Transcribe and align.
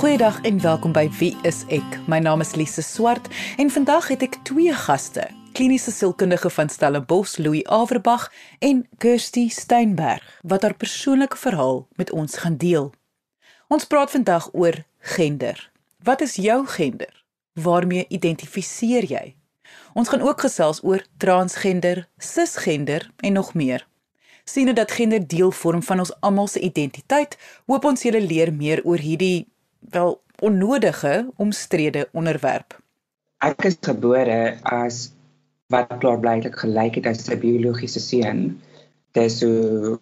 Goeiedag 0.00 0.40
en 0.40 0.60
welkom 0.60 0.94
by 0.96 1.10
Wie 1.18 1.34
is 1.44 1.58
ek? 1.68 1.84
My 2.08 2.16
naam 2.24 2.40
is 2.40 2.54
Lise 2.56 2.80
Swart 2.80 3.26
en 3.60 3.68
vandag 3.68 4.06
het 4.08 4.22
ek 4.24 4.38
twee 4.48 4.72
gaste. 4.72 5.26
Kliniese 5.52 5.92
sielkundige 5.92 6.48
van 6.56 6.72
Stellenbosch, 6.72 7.34
Louis 7.36 7.66
Averbag 7.68 8.30
en 8.64 8.80
Kirsty 8.96 9.50
Steinberg 9.52 10.24
wat 10.40 10.64
haar 10.64 10.76
persoonlike 10.80 11.36
verhaal 11.36 11.82
met 12.00 12.14
ons 12.16 12.38
gaan 12.40 12.56
deel. 12.56 12.88
Ons 13.68 13.84
praat 13.84 14.14
vandag 14.16 14.48
oor 14.56 14.80
gender. 15.18 15.60
Wat 16.00 16.24
is 16.24 16.38
jou 16.40 16.64
gender? 16.78 17.12
Waarmee 17.60 18.08
identifiseer 18.08 19.04
jy? 19.04 19.36
Ons 19.92 20.08
gaan 20.08 20.24
ook 20.24 20.48
gesels 20.48 20.80
oor 20.80 21.04
transgender, 21.20 22.06
cisgender 22.16 23.10
en 23.20 23.36
nog 23.36 23.52
meer. 23.52 23.84
Sien 24.48 24.72
dat 24.74 24.96
gender 24.96 25.20
deel 25.20 25.52
vorm 25.52 25.84
van 25.84 25.98
ons 26.08 26.16
almal 26.24 26.48
se 26.48 26.64
identiteit, 26.64 27.36
hoop 27.68 27.84
ons 27.84 28.08
julle 28.08 28.24
leer 28.24 28.48
meer 28.48 28.80
oor 28.88 28.98
hierdie 28.98 29.50
wel 29.80 30.20
onnodige 30.40 31.30
omstrede 31.36 32.08
onderwerp. 32.12 32.78
Ek 33.38 33.64
is 33.64 33.76
gebore 33.80 34.58
as 34.62 35.12
wat 35.72 35.98
klaarblyklik 35.98 36.56
gelyk 36.56 36.94
het 36.94 37.06
as 37.06 37.28
'n 37.28 37.38
biologiese 37.38 38.00
seun. 38.00 38.60
Dis 39.12 39.38
so 39.38 40.00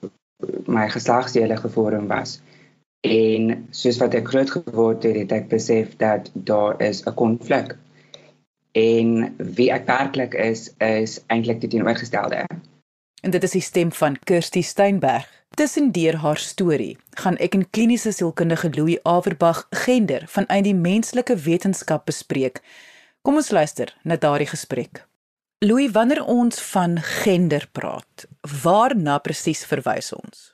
my 0.67 0.89
geslagsdele 0.89 1.56
gevorm 1.56 2.06
was. 2.06 2.41
En 3.01 3.67
soos 3.70 3.98
wat 3.98 4.15
ek 4.15 4.29
groot 4.29 4.51
geword 4.51 5.03
het, 5.03 5.17
het 5.17 5.33
ek 5.33 5.48
besef 5.48 5.97
dat 5.97 6.31
daar 6.34 6.81
is 6.83 7.05
'n 7.06 7.15
konflik. 7.15 7.77
En 8.73 9.34
wie 9.37 9.70
ek 9.73 9.87
werklik 9.87 10.34
is, 10.34 10.70
is 10.79 11.20
eintlik 11.27 11.61
die 11.61 11.69
teenoorgestelde. 11.69 12.45
En 13.23 13.31
dit 13.31 13.42
is 13.42 13.51
die 13.51 13.61
stem 13.61 13.92
van 13.92 14.19
Kirsty 14.25 14.62
Steinberg. 14.62 15.38
Tussendeur 15.59 16.21
haar 16.23 16.39
storie 16.39 16.93
gaan 17.19 17.35
ek 17.43 17.57
in 17.57 17.65
kliniese 17.75 18.12
sielkundige 18.15 18.69
Louis 18.77 19.01
Averbag 19.03 19.65
gender 19.75 20.23
vanuit 20.31 20.62
die 20.69 20.75
menslike 20.79 21.34
wetenskap 21.43 22.05
bespreek. 22.07 22.61
Kom 23.27 23.41
ons 23.41 23.51
luister 23.51 23.91
na 24.06 24.14
daardie 24.23 24.47
gesprek. 24.47 25.01
Louis, 25.67 25.91
wanneer 25.91 26.23
ons 26.23 26.62
van 26.69 26.95
gender 27.25 27.67
praat, 27.75 28.29
waarna 28.62 29.19
presies 29.19 29.64
verwys 29.67 30.12
ons? 30.14 30.47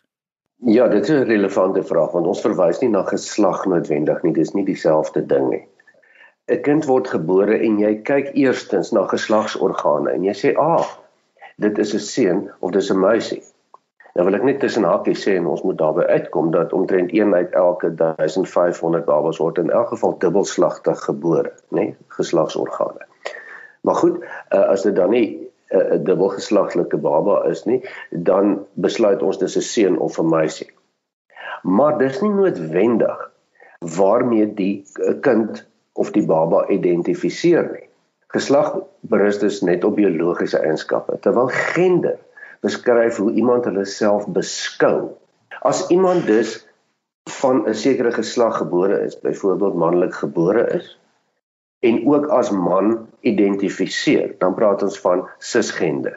Ja, 0.72 0.88
dit 0.88 1.04
is 1.04 1.12
'n 1.12 1.28
relevante 1.28 1.84
vraag 1.84 2.16
want 2.16 2.26
ons 2.26 2.40
verwys 2.40 2.80
nie 2.80 2.88
na 2.88 3.04
geslag 3.04 3.66
noodwendig 3.66 4.22
nie, 4.22 4.32
dis 4.32 4.54
nie 4.54 4.64
dieselfde 4.64 5.26
ding 5.26 5.50
nie. 5.50 5.64
'n 6.48 6.62
Kind 6.62 6.88
word 6.88 7.08
gebore 7.08 7.58
en 7.60 7.78
jy 7.78 8.00
kyk 8.00 8.32
eerstens 8.32 8.92
na 8.92 9.04
geslagsorgane 9.04 10.16
en 10.16 10.24
jy 10.24 10.32
sê, 10.32 10.56
"Ag, 10.56 10.80
ah, 10.80 10.88
dit 11.58 11.78
is 11.78 11.94
'n 11.94 11.98
seun 11.98 12.50
of 12.60 12.70
dis 12.70 12.90
'n 12.90 13.00
meisie." 13.00 13.42
Nou 14.14 14.24
wil 14.28 14.36
ek 14.38 14.44
net 14.46 14.60
tussen 14.62 14.84
hakies 14.86 15.24
sê 15.26 15.32
en 15.40 15.46
ons 15.50 15.62
moet 15.66 15.78
daarby 15.78 16.04
uitkom 16.06 16.52
dat 16.54 16.72
omtrent 16.76 17.10
1 17.10 17.34
uit 17.34 17.56
elke 17.58 17.88
1500 17.98 19.04
babas 19.08 19.40
word 19.42 19.58
in 19.58 19.72
elk 19.74 19.88
geval 19.90 20.14
dubbelslagtig 20.22 21.00
gebore, 21.08 21.50
nê, 21.74 21.80
nee? 21.80 21.96
geslagsorgane. 22.14 23.08
Maar 23.82 23.98
goed, 23.98 24.20
uh, 24.22 24.60
as 24.70 24.86
dit 24.86 24.94
dan 24.94 25.10
nie 25.10 25.26
eh, 25.34 25.78
'n 25.78 25.98
uh, 25.98 26.04
dubbelgeslaglike 26.06 26.96
baba 26.96 27.42
is 27.50 27.64
nie, 27.64 27.80
dan 28.10 28.66
besluit 28.74 29.22
ons 29.22 29.38
dis 29.38 29.56
'n 29.56 29.66
seun 29.66 29.98
of 29.98 30.18
'n 30.22 30.30
meisie. 30.30 30.70
Maar 31.62 31.98
dis 31.98 32.20
nie 32.22 32.30
noodwendig 32.30 33.30
waarmee 33.96 34.54
die 34.54 34.86
kind 35.20 35.66
of 35.92 36.10
die 36.10 36.26
baba 36.26 36.66
identifiseer 36.68 37.66
nie. 37.72 37.88
Geslag 38.28 38.78
berus 39.00 39.38
dus 39.38 39.60
net 39.60 39.84
op 39.84 39.96
biologiese 39.96 40.58
eienskappe, 40.58 41.18
terwyl 41.20 41.48
gender 41.48 42.18
beskryf 42.64 43.20
hoe 43.20 43.32
iemand 43.32 43.68
hulle 43.68 43.84
self 43.84 44.26
beskou. 44.32 45.14
As 45.60 45.86
iemand 45.92 46.26
dus 46.26 46.56
van 47.40 47.64
'n 47.68 47.74
sekere 47.74 48.12
geslag 48.12 48.56
gebore 48.56 49.00
is, 49.04 49.20
byvoorbeeld 49.20 49.74
manlik 49.74 50.14
gebore 50.14 50.66
is 50.80 50.98
en 51.84 52.06
ook 52.08 52.26
as 52.26 52.50
man 52.50 53.08
identifiseer, 53.20 54.34
dan 54.38 54.54
praat 54.54 54.82
ons 54.82 55.00
van 55.00 55.28
cisgender. 55.38 56.16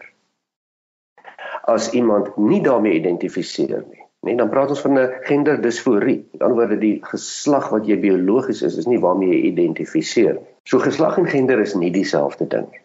As 1.68 1.92
iemand 1.92 2.38
nie 2.38 2.62
daarmee 2.64 2.94
identifiseer 2.94 3.84
nie, 3.92 4.04
nee, 4.22 4.36
dan 4.36 4.50
praat 4.50 4.70
ons 4.70 4.82
van 4.82 5.00
'n 5.00 5.10
genderdisforie. 5.28 6.28
Met 6.32 6.42
ander 6.42 6.58
woorde, 6.58 6.78
die 6.78 7.00
geslag 7.04 7.70
wat 7.70 7.86
jy 7.86 8.00
biologies 8.00 8.62
is, 8.62 8.78
is 8.78 8.86
nie 8.86 9.00
waarmee 9.00 9.30
jy 9.30 9.42
identifiseer 9.52 10.34
nie. 10.34 10.48
So 10.64 10.80
geslag 10.80 11.18
en 11.18 11.28
gender 11.28 11.60
is 11.60 11.74
nie 11.74 11.92
dieselfde 11.92 12.48
ding 12.48 12.72
nie. 12.72 12.82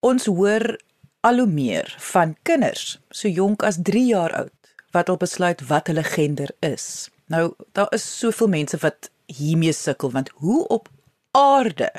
Ons 0.00 0.26
hoor 0.26 0.76
al 1.24 1.40
hoe 1.40 1.48
meer 1.48 1.88
van 2.12 2.36
kinders 2.44 3.00
so 3.08 3.24
jonk 3.28 3.62
as 3.64 3.80
3 3.88 4.06
jaar 4.06 4.32
oud 4.42 4.52
wat 4.92 5.08
al 5.08 5.16
besluit 5.16 5.66
wat 5.70 5.86
hulle 5.90 6.04
gender 6.06 6.50
is. 6.60 7.10
Nou 7.32 7.54
daar 7.72 7.88
is 7.96 8.18
soveel 8.18 8.48
mense 8.52 8.76
wat 8.82 9.10
hiermee 9.32 9.72
sukkel 9.72 10.10
want 10.12 10.28
hoe 10.44 10.68
op 10.76 10.88
aarde 11.32 11.90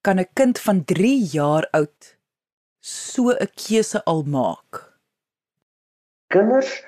kan 0.00 0.18
'n 0.20 0.28
kind 0.40 0.60
van 0.66 0.84
3 0.84 1.28
jaar 1.32 1.68
oud 1.70 2.16
so 2.80 3.30
'n 3.30 3.48
keuse 3.54 4.04
al 4.04 4.22
maak? 4.22 4.92
Kinders 6.28 6.82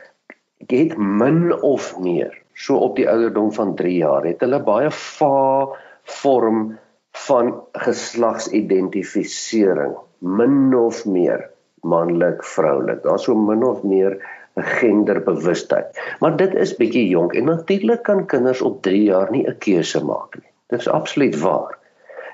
het 0.66 0.96
min 0.96 1.62
of 1.62 1.98
meer 1.98 2.42
so 2.54 2.76
op 2.76 2.96
die 2.96 3.08
ouderdom 3.08 3.52
van 3.52 3.74
3 3.74 3.96
jaar 3.96 4.24
het 4.24 4.40
hulle 4.40 4.62
baie 4.62 4.90
va 4.90 5.68
vorm 6.02 6.78
van 7.12 7.62
geslagsidentifisering 7.72 9.96
min 10.18 10.74
of 10.74 11.04
meer 11.04 11.54
manlik, 11.82 12.44
vroulik. 12.44 13.02
Daar's 13.02 13.24
so 13.24 13.34
min 13.34 13.64
of 13.64 13.82
meer 13.82 14.18
'n 14.56 14.62
genderbewustheid. 14.62 15.86
Maar 16.20 16.36
dit 16.36 16.54
is 16.54 16.76
bietjie 16.76 17.08
jonk 17.08 17.32
en 17.32 17.44
natuurlik 17.44 18.02
kan 18.02 18.26
kinders 18.26 18.62
op 18.62 18.82
3 18.82 19.02
jaar 19.02 19.30
nie 19.30 19.46
'n 19.48 19.58
keuse 19.58 20.04
maak 20.04 20.34
nie. 20.34 20.50
Dit 20.66 20.80
is 20.80 20.88
absoluut 20.88 21.40
waar. 21.40 21.78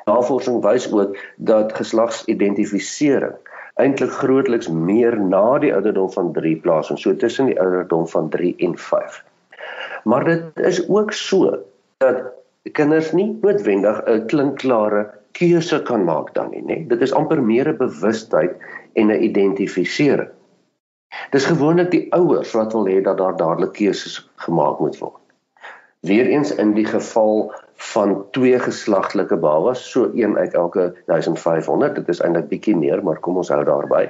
Navorsing 0.05 0.63
wys 0.63 0.93
ook 0.93 1.17
dat 1.37 1.73
geslagsidentifisering 1.73 3.35
eintlik 3.75 4.11
grootliks 4.11 4.69
meer 4.69 5.21
na 5.21 5.59
die 5.59 5.75
ouderdom 5.75 6.13
van 6.13 6.33
3 6.33 6.57
plaas 6.57 6.91
en 6.91 6.99
so 6.99 7.17
tussen 7.17 7.47
die 7.47 7.61
ouderdom 7.61 8.09
van 8.09 8.29
3 8.29 8.55
en 8.57 8.79
5. 8.79 9.25
Maar 10.05 10.25
dit 10.25 10.61
is 10.61 10.89
ook 10.89 11.13
so 11.13 11.59
dat 11.97 12.23
kinders 12.73 13.13
nie 13.13 13.39
noodwendig 13.41 14.03
'n 14.07 14.27
klinkklare 14.27 15.11
keuse 15.33 15.83
kan 15.83 16.05
maak 16.05 16.35
dan 16.35 16.51
nie, 16.51 16.63
nê? 16.63 16.87
Dit 16.89 17.01
is 17.01 17.13
amper 17.13 17.43
meer 17.43 17.69
'n 17.69 17.77
bewustheid 17.77 18.53
en 18.95 19.07
'n 19.07 19.23
identifisering. 19.23 20.31
Dis 21.31 21.45
gewoonlik 21.45 21.91
die 21.93 22.07
ouers 22.17 22.53
wat 22.57 22.73
wil 22.73 22.89
hê 22.89 23.01
dat 23.05 23.19
daar 23.19 23.37
dadelik 23.37 23.73
keuses 23.79 24.15
gemaak 24.45 24.79
moet 24.81 24.99
word. 24.99 25.19
Weereens 26.09 26.55
in 26.55 26.73
die 26.75 26.87
geval 26.89 27.53
van 27.93 28.15
twee 28.31 28.59
geslagtelike 28.59 29.37
babas, 29.37 29.83
so 29.91 30.11
een 30.15 30.37
uit 30.39 30.55
elke 30.55 30.95
1500, 31.07 31.95
dit 31.95 32.09
is 32.09 32.21
eintlik 32.21 32.49
bietjie 32.49 32.77
meer, 32.77 33.03
maar 33.05 33.21
kom 33.21 33.37
ons 33.43 33.53
hou 33.55 33.63
daarby, 33.65 34.09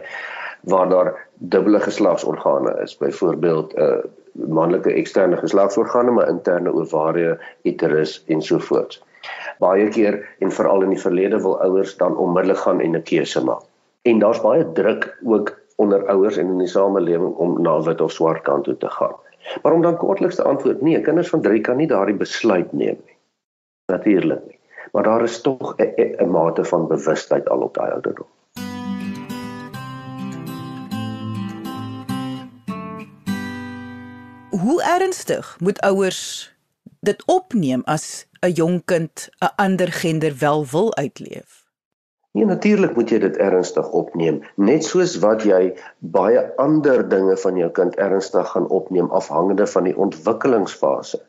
waar 0.73 0.89
daar 0.89 1.11
dubbele 1.35 1.81
geslagsorgane 1.81 2.77
is, 2.85 2.97
byvoorbeeld 2.97 3.75
'n 3.75 3.81
uh, 3.81 3.89
eh, 3.89 4.05
manlike 4.33 4.93
eksterne 4.93 5.37
geslagsorgane, 5.37 6.11
maar 6.11 6.29
interne 6.29 6.73
ovarie, 6.73 7.35
uterus 7.63 8.23
en 8.27 8.43
so 8.43 8.59
voort. 8.59 9.03
Baie 9.59 9.89
keer 9.89 10.23
en 10.39 10.53
veral 10.53 10.83
in 10.83 10.95
die 10.97 11.03
verlede 11.03 11.43
wil 11.43 11.61
ouers 11.61 11.97
dan 11.97 12.17
onmiddellik 12.17 12.59
gaan 12.59 12.81
en 12.81 12.97
'n 12.97 13.03
keuse 13.03 13.45
maak 13.45 13.72
en 14.03 14.19
daar's 14.19 14.41
baie 14.41 14.73
druk 14.73 15.19
ook 15.25 15.61
onder 15.77 16.07
ouers 16.07 16.37
en 16.37 16.47
in 16.47 16.59
die 16.59 16.71
samelewing 16.71 17.35
om 17.35 17.63
na 17.63 17.81
wit 17.83 18.01
of 18.01 18.13
swart 18.13 18.43
kant 18.43 18.65
toe 18.65 18.77
te 18.77 18.89
gaan. 18.89 19.15
Maar 19.63 19.73
om 19.73 19.83
dan 19.83 19.97
kortliks 19.97 20.35
te 20.35 20.43
antwoord, 20.43 20.83
nee, 20.83 21.01
kinders 21.01 21.29
van 21.29 21.43
3 21.43 21.61
kan 21.61 21.77
nie 21.77 21.87
daardie 21.87 22.17
besluit 22.17 22.73
neem 22.73 22.99
nie. 23.05 23.17
Natuurlik 23.87 24.47
nie. 24.47 24.59
Maar 24.93 25.03
daar 25.03 25.23
is 25.23 25.41
tog 25.41 25.75
'n 25.77 26.31
mate 26.31 26.65
van 26.65 26.87
bewustheid 26.87 27.49
al 27.49 27.61
op 27.61 27.75
daai 27.75 27.91
ouderdom. 27.93 28.27
Hoe 34.51 34.83
ernstig 34.83 35.57
moet 35.61 35.81
ouers 35.81 36.55
dit 37.01 37.23
opneem 37.27 37.83
as 37.85 38.27
'n 38.41 38.51
jong 38.51 38.85
kind 38.85 39.29
'n 39.39 39.53
ander 39.57 39.93
gender 39.93 40.37
wel 40.39 40.67
wil 40.67 40.95
uitleef? 40.95 41.62
Nee, 42.33 42.45
natuurlik 42.49 42.95
moet 42.97 43.11
jy 43.13 43.19
dit 43.21 43.35
ernstig 43.45 43.91
opneem, 43.93 44.39
net 44.57 44.87
soos 44.89 45.19
wat 45.21 45.43
jy 45.45 45.75
baie 46.15 46.47
ander 46.63 47.03
dinge 47.09 47.35
van 47.43 47.59
jou 47.61 47.69
kind 47.77 47.99
ernstig 48.01 48.49
gaan 48.55 48.69
opneem 48.73 49.11
afhangende 49.13 49.67
van 49.69 49.85
die 49.85 49.93
ontwikkelingsfase. 50.07 51.21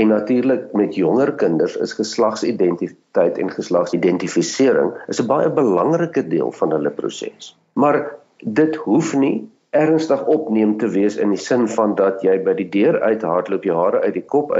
En 0.00 0.08
natuurlik 0.08 0.72
met 0.72 0.96
jonger 0.96 1.34
kinders 1.42 1.76
is 1.76 1.92
geslagsidentiteit 1.98 3.38
en 3.38 3.52
geslagsidentifisering 3.52 4.94
is 5.12 5.20
'n 5.20 5.26
baie 5.26 5.50
belangrike 5.60 6.24
deel 6.28 6.52
van 6.52 6.72
hulle 6.72 6.90
proses. 6.90 7.56
Maar 7.72 8.00
dit 8.38 8.76
hoef 8.76 9.14
nie 9.14 9.50
ernstig 9.70 10.24
opneem 10.26 10.76
te 10.78 10.88
wees 10.88 11.16
in 11.16 11.28
die 11.28 11.38
sin 11.38 11.68
van 11.68 11.94
dat 11.94 12.22
jy 12.22 12.38
by 12.42 12.54
die 12.54 12.68
deur 12.68 13.00
uithardloop, 13.00 13.64
jou 13.64 13.76
hare 13.76 14.00
uit 14.00 14.14
die 14.14 14.24
kop 14.26 14.52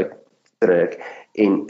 uittrek 0.60 1.00
en 1.32 1.66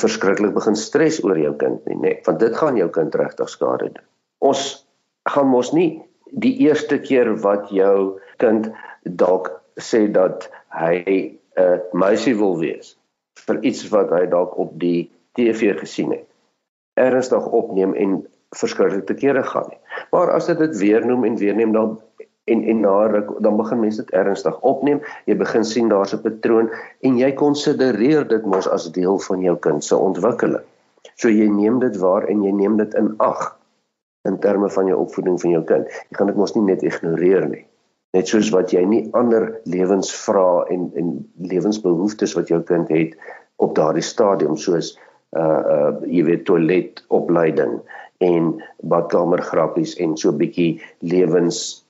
verskriklik 0.00 0.54
begin 0.54 0.76
stres 0.76 1.20
oor 1.24 1.38
jou 1.38 1.52
kind 1.60 1.84
nie, 1.86 1.96
nê, 2.00 2.12
want 2.24 2.40
dit 2.40 2.56
gaan 2.56 2.76
jou 2.76 2.88
kind 2.88 3.14
regtig 3.14 3.48
skade 3.48 3.90
doen. 3.92 4.06
Ons 4.40 4.86
gaan 5.28 5.50
mos 5.50 5.72
nie 5.76 6.00
die 6.30 6.54
eerste 6.64 6.98
keer 6.98 7.34
wat 7.42 7.68
jou 7.70 8.20
kind 8.40 8.70
dalk 9.04 9.50
sê 9.76 10.06
dat 10.08 10.48
hy 10.72 11.04
'n 11.04 11.36
uh, 11.60 11.78
meisie 11.92 12.34
wil 12.34 12.56
wees, 12.58 12.96
vir 13.46 13.60
iets 13.62 13.88
wat 13.90 14.10
hy 14.10 14.26
dalk 14.26 14.56
op 14.56 14.72
die 14.80 15.10
TV 15.36 15.76
gesien 15.78 16.12
het 16.12 16.26
ernstig 16.96 17.46
opneem 17.46 17.94
en 17.94 18.26
verskriklik 18.56 19.06
te 19.06 19.14
kere 19.14 19.42
gaan 19.42 19.68
nie. 19.68 19.78
Maar 20.10 20.30
as 20.30 20.46
dit 20.46 20.58
dit 20.58 20.76
weer 20.78 21.06
noem 21.06 21.24
en 21.24 21.36
weer 21.36 21.54
neem 21.54 21.72
dan 21.72 22.00
en 22.54 22.64
en 22.72 22.80
na 22.84 22.96
ruk 23.12 23.30
dan 23.44 23.56
begin 23.56 23.80
mense 23.80 24.02
dit 24.02 24.12
ernstig 24.16 24.60
opneem. 24.66 25.00
Jy 25.30 25.36
begin 25.40 25.64
sien 25.64 25.88
daar's 25.88 26.14
'n 26.14 26.22
patroon 26.24 26.70
en 27.00 27.18
jy 27.18 27.32
konsidereer 27.32 28.28
dit 28.28 28.46
mos 28.46 28.68
as 28.68 28.90
deel 28.92 29.18
van 29.28 29.40
jou 29.40 29.56
kind 29.56 29.84
se 29.84 29.96
ontwikkeling. 29.96 30.66
So 31.14 31.28
jy 31.28 31.48
neem 31.48 31.78
dit 31.78 31.96
waar 31.96 32.28
en 32.28 32.44
jy 32.44 32.52
neem 32.52 32.76
dit 32.76 32.94
in 32.94 33.14
ag 33.18 33.56
in 34.28 34.38
terme 34.38 34.70
van 34.70 34.86
jou 34.86 34.98
opvoeding 35.00 35.40
van 35.40 35.50
jou 35.50 35.62
kind. 35.64 35.86
Jy 35.86 36.16
gaan 36.16 36.26
dit 36.26 36.36
mos 36.36 36.54
nie 36.54 36.64
net 36.64 36.82
ignoreer 36.82 37.48
nie. 37.48 37.66
Net 38.12 38.28
soos 38.28 38.50
wat 38.50 38.72
jy 38.74 38.82
nie 38.84 39.08
ander 39.12 39.60
lewensvrae 39.64 40.66
en 40.74 40.90
en 40.94 41.12
lewensbehoeftes 41.38 42.34
wat 42.34 42.48
jou 42.48 42.60
kind 42.62 42.88
het 42.88 43.14
op 43.56 43.74
daardie 43.74 44.04
stadium 44.04 44.56
soos 44.56 44.98
uh 45.38 45.60
uh 45.74 45.92
jy 46.06 46.24
weet 46.26 46.44
toilet 46.44 47.04
opleiding 47.08 47.78
en 48.18 48.56
badkamer 48.82 49.42
grappies 49.46 49.94
en 50.02 50.16
so 50.16 50.32
'n 50.32 50.40
bietjie 50.40 50.82
lewens 51.00 51.84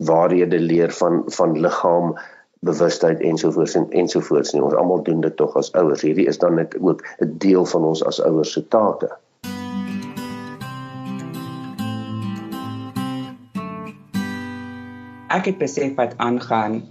waarhede 0.00 0.58
leer 0.58 0.92
van 0.92 1.22
van 1.26 1.60
liggaam 1.60 2.14
bewustheid 2.60 3.20
ensovoorts 3.20 3.74
en 3.74 3.90
ensovoorts 3.90 4.52
nie. 4.52 4.62
Ons 4.62 4.74
almal 4.74 5.02
doen 5.02 5.20
dit 5.20 5.36
tog 5.36 5.56
as 5.56 5.72
ouers. 5.72 6.02
Hierdie 6.04 6.26
is 6.28 6.38
dan 6.38 6.54
net 6.54 6.76
ook 6.80 7.04
'n 7.18 7.34
deel 7.38 7.64
van 7.64 7.84
ons 7.84 8.04
as 8.04 8.20
ouers 8.22 8.52
se 8.52 8.68
take. 8.68 9.08
Ek 15.28 15.44
het 15.44 15.58
besef 15.58 15.94
wat 15.94 16.16
aangaan 16.16 16.82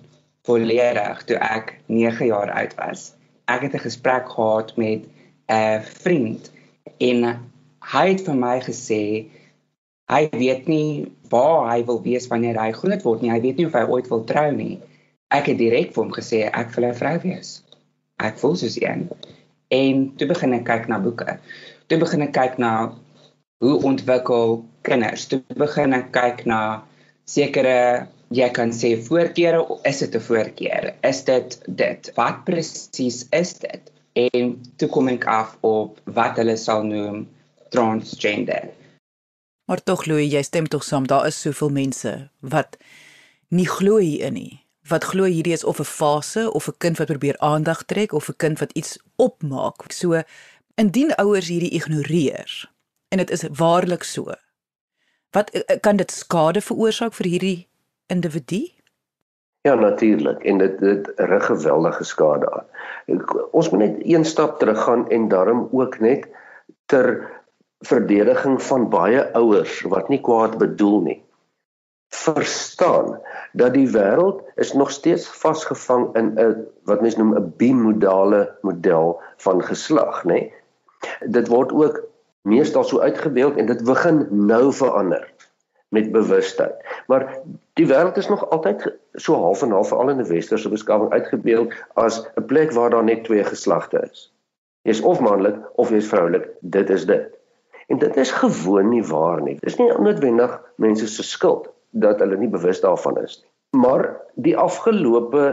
volledig 0.43 1.23
toe 1.23 1.37
ek 1.37 1.79
9 1.85 2.25
jaar 2.25 2.51
oud 2.51 2.75
was. 2.75 3.13
Ek 3.45 3.61
het 3.61 3.73
'n 3.73 3.85
gesprek 3.89 4.29
gehad 4.29 4.77
met 4.77 5.05
'n 5.47 5.81
vriend 5.81 6.51
en 6.97 7.49
hy 7.79 8.07
het 8.09 8.21
vir 8.21 8.35
my 8.35 8.61
gesê 8.61 9.29
hy 10.09 10.29
weet 10.31 10.67
nie 10.67 11.11
waar 11.31 11.69
hy 11.71 11.83
wil 11.87 12.01
wees 12.05 12.27
wanneer 12.31 12.59
hy 12.61 12.71
groot 12.77 13.03
word 13.05 13.23
nie. 13.23 13.31
Hy 13.33 13.39
weet 13.45 13.59
nie 13.59 13.67
of 13.69 13.77
hy 13.77 13.85
ooit 13.87 14.09
wil 14.11 14.23
trou 14.29 14.47
nie. 14.55 14.79
Ek 15.33 15.49
het 15.51 15.59
direk 15.59 15.93
vir 15.95 16.03
hom 16.03 16.13
gesê 16.15 16.41
ek 16.47 16.73
wil 16.75 16.89
'n 16.89 16.99
vrou 17.01 17.15
wees. 17.25 17.51
Ek 18.19 18.39
voel 18.41 18.55
soos 18.61 18.77
een. 18.81 19.09
En 19.69 20.15
toe 20.17 20.27
begin 20.27 20.53
ek 20.57 20.65
kyk 20.65 20.87
na 20.89 20.99
boeke. 20.99 21.37
Toe 21.87 21.99
begin 21.99 22.25
ek 22.27 22.33
kyk 22.33 22.57
na 22.57 22.73
hoe 23.59 23.75
ontwikkel 23.91 24.65
kinders. 24.81 25.27
Toe 25.27 25.41
begin 25.55 25.93
ek 25.93 26.11
kyk 26.11 26.45
na 26.45 26.83
sekere 27.25 28.07
jy 28.29 28.49
kan 28.53 28.71
sê 28.71 28.95
voorkeure, 28.97 29.65
is 29.85 29.99
dit 29.99 30.15
'n 30.15 30.25
voorkeur? 30.29 30.93
Is 31.03 31.23
dit 31.23 31.61
dit? 31.67 32.11
Wat 32.15 32.45
presies 32.45 33.25
is 33.31 33.53
dit? 33.53 33.91
en 34.13 34.55
toe 34.77 34.89
kom 34.89 35.09
ek 35.11 35.25
af 35.29 35.55
op 35.65 35.99
wat 36.17 36.39
hulle 36.41 36.55
sal 36.59 36.83
noem 36.87 37.25
transgender. 37.73 38.69
Maar 39.69 39.83
tog 39.83 40.05
Louis, 40.05 40.31
jy 40.33 40.41
stem 40.41 40.65
tog 40.65 40.81
saam, 40.83 41.05
daar 41.05 41.27
is 41.29 41.35
soveel 41.37 41.69
mense 41.69 42.11
wat 42.41 42.77
nie 43.53 43.67
glo 43.69 43.99
hierin 44.01 44.33
nie. 44.33 44.63
Wat 44.89 45.03
glo 45.11 45.29
hierdie 45.29 45.53
is 45.53 45.63
of 45.63 45.77
'n 45.79 45.85
fase 45.85 46.51
of 46.57 46.67
'n 46.67 46.77
kind 46.77 46.97
wat 46.97 47.07
probeer 47.07 47.37
aandag 47.37 47.83
trek 47.85 48.11
of 48.13 48.29
'n 48.29 48.37
kind 48.37 48.59
wat 48.59 48.71
iets 48.71 48.97
opmaak. 49.15 49.91
So 49.91 50.21
indien 50.75 51.13
ouers 51.15 51.47
hierdie 51.47 51.69
ignoreer 51.69 52.71
en 53.09 53.17
dit 53.17 53.29
is 53.29 53.43
waarlik 53.43 54.03
so. 54.03 54.33
Wat 55.31 55.49
eh, 55.49 55.61
eh, 55.67 55.79
kan 55.79 55.95
dit 55.95 56.11
skade 56.11 56.61
veroorsaak 56.61 57.13
vir 57.13 57.25
hierdie 57.25 57.67
individu? 58.07 58.71
Ja 59.61 59.75
natuurlik 59.75 60.43
en 60.43 60.57
dit 60.57 60.79
dit 60.79 61.11
rig 61.15 61.45
geweldige 61.45 62.03
skade 62.03 62.51
aan. 62.51 62.65
Ons 63.51 63.69
moet 63.69 63.79
net 63.79 63.95
een 64.01 64.25
stap 64.25 64.59
terug 64.59 64.83
gaan 64.83 65.09
en 65.09 65.27
daarom 65.27 65.69
ook 65.71 65.99
net 65.99 66.27
ter 66.85 67.38
verdediging 67.87 68.61
van 68.61 68.89
baie 68.89 69.33
ouers 69.33 69.81
wat 69.81 70.09
nie 70.09 70.21
kwaad 70.21 70.57
bedoel 70.57 71.01
nie. 71.01 71.19
Verstaan 72.09 73.19
dat 73.53 73.73
die 73.73 73.87
wêreld 73.87 74.41
is 74.55 74.73
nog 74.73 74.91
steeds 74.91 75.27
vasgevang 75.27 76.15
in 76.15 76.33
'n 76.35 76.67
wat 76.83 77.01
mens 77.01 77.15
noem 77.15 77.35
'n 77.35 77.53
bimodale 77.57 78.55
model 78.61 79.21
van 79.37 79.63
geslag, 79.63 80.23
nê? 80.23 80.51
Dit 81.25 81.47
word 81.47 81.71
ook 81.71 82.03
meestal 82.41 82.83
so 82.83 82.99
uitgebeeld 82.99 83.57
en 83.57 83.65
dit 83.65 83.83
begin 83.83 84.27
nou 84.29 84.73
verander 84.73 85.33
met 85.89 86.11
bewustheid. 86.11 86.75
Maar 87.07 87.37
die 87.73 87.87
wêreld 87.87 88.17
is 88.17 88.27
nog 88.27 88.49
altyd 88.49 88.97
so 89.13 89.33
half 89.33 89.61
en 89.61 89.71
half 89.71 89.87
veral 89.87 90.09
in 90.09 90.17
die 90.17 90.33
westerse 90.33 90.69
beskawing 90.69 91.11
uitgebeeld 91.11 91.73
as 91.93 92.27
'n 92.35 92.45
plek 92.45 92.71
waar 92.71 92.89
daar 92.89 93.03
net 93.03 93.23
twee 93.23 93.43
geslagte 93.43 94.07
is. 94.11 94.33
Jy's 94.81 95.01
of 95.01 95.19
manlik 95.19 95.55
of 95.75 95.89
jy's 95.89 96.07
vroulik, 96.07 96.49
dit 96.61 96.89
is 96.89 97.05
dit. 97.05 97.38
En 97.89 97.97
dit 97.97 98.17
is 98.17 98.31
gewoon 98.31 98.89
nie 98.89 99.03
waar 99.03 99.41
nie. 99.41 99.57
Dis 99.65 99.79
nie 99.79 99.89
noodwendig 99.89 100.51
mense 100.77 101.07
se 101.09 101.23
skuld 101.25 101.69
dat 101.89 102.19
hulle 102.21 102.37
nie 102.37 102.51
bewus 102.53 102.81
daarvan 102.83 103.17
is 103.23 103.39
nie. 103.41 103.81
Maar 103.81 104.05
die 104.37 104.57
afgelope 104.57 105.45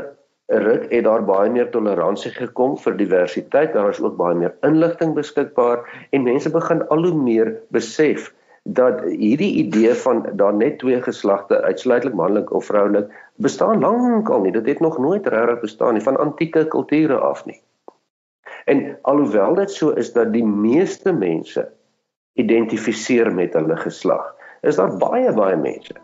ruk 0.47 0.85
het 0.93 1.05
daar 1.05 1.25
baie 1.25 1.51
meer 1.51 1.71
toleransie 1.73 2.31
gekom 2.31 2.77
vir 2.79 2.97
diversiteit. 2.97 3.73
Daar 3.73 3.89
is 3.95 4.01
ook 4.01 4.19
baie 4.21 4.37
meer 4.37 4.55
inligting 4.69 5.15
beskikbaar 5.17 5.85
en 6.11 6.29
mense 6.29 6.53
begin 6.53 6.85
al 6.89 7.09
hoe 7.09 7.23
meer 7.23 7.55
besef 7.75 8.33
dat 8.67 9.01
hierdie 9.07 9.53
idee 9.63 9.95
van 9.95 10.25
daar 10.33 10.55
net 10.55 10.79
twee 10.79 11.03
geslagte 11.03 11.61
uitsluitlik 11.63 12.15
manlik 12.15 12.53
of 12.53 12.69
vroulik 12.69 13.11
bestaan 13.37 13.81
lankal 13.81 14.41
nie. 14.41 14.53
Dit 14.53 14.67
het 14.67 14.81
nog 14.81 14.99
nooit 14.99 15.27
regtig 15.27 15.61
bestaan 15.61 15.95
nie 15.95 16.03
van 16.03 16.17
antieke 16.17 16.67
kulture 16.69 17.17
af 17.17 17.45
nie. 17.47 17.63
En 18.65 18.99
alhoewel 19.03 19.55
dit 19.55 19.71
so 19.71 19.91
is 19.91 20.13
dat 20.13 20.33
die 20.33 20.45
meeste 20.45 21.13
mense 21.13 21.69
identifiseer 22.37 23.33
met 23.35 23.55
hulle 23.57 23.77
geslag, 23.81 24.35
is 24.63 24.77
daar 24.77 24.93
baie 25.01 25.33
baie 25.33 25.57
mense, 25.57 25.97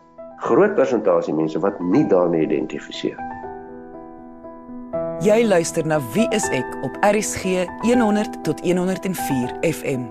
groot 0.45 0.75
persentasie 0.75 1.33
mense 1.33 1.59
wat 1.59 1.79
nie 1.93 2.05
daarmee 2.09 2.47
identifiseer 2.47 3.17
nie. 3.17 3.33
Jy 5.23 5.43
luister 5.47 5.85
na 5.87 6.01
Wie 6.11 6.25
is 6.35 6.49
ek 6.51 6.73
op 6.83 6.97
RCG 7.05 7.69
100 7.85 8.41
tot 8.43 8.59
104 8.65 9.53
FM. 9.63 10.09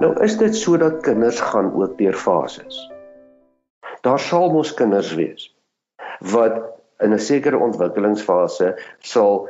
Nou 0.00 0.12
is 0.22 0.36
dit 0.38 0.54
sodat 0.56 1.00
kinders 1.02 1.40
gaan 1.40 1.72
ook 1.74 1.96
deur 1.98 2.14
fases. 2.14 2.78
Daar 4.06 4.20
sal 4.22 4.52
mos 4.52 4.74
kinders 4.74 5.10
wees 5.18 5.48
wat 6.30 6.60
in 7.00 7.12
'n 7.12 7.18
sekere 7.18 7.58
ontwikkelingsfase 7.58 8.76
sal 8.98 9.48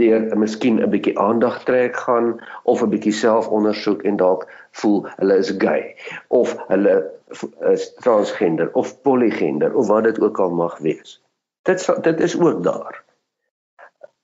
deur 0.00 0.38
miskien 0.38 0.80
'n 0.80 0.90
bietjie 0.90 1.18
aandag 1.18 1.62
trek 1.68 1.96
gaan 1.96 2.40
of 2.62 2.82
'n 2.82 2.90
bietjie 2.94 3.12
selfondersoek 3.12 4.02
en 4.02 4.16
dalk 4.16 4.48
voel 4.80 5.06
hulle 5.16 5.36
is 5.36 5.54
gay 5.58 5.94
of 6.28 6.56
hulle 6.68 6.96
is 7.72 7.94
transgender 7.94 8.72
of 8.72 9.00
polygender 9.02 9.74
of 9.74 9.86
wat 9.88 10.04
dit 10.04 10.20
ook 10.20 10.38
al 10.38 10.50
mag 10.50 10.78
wees. 10.78 11.20
Dit 11.62 11.88
dit 12.02 12.20
is 12.20 12.40
ook 12.40 12.62
daar 12.62 13.02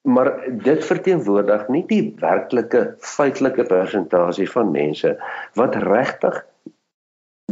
maar 0.08 0.44
dit 0.50 0.84
verteenwoordig 0.84 1.68
nie 1.68 1.82
die 1.86 2.14
werklike 2.20 2.94
feitelike 2.98 3.64
persentasie 3.68 4.48
van 4.50 4.70
mense 4.70 5.16
wat 5.58 5.76
regtig 5.84 6.38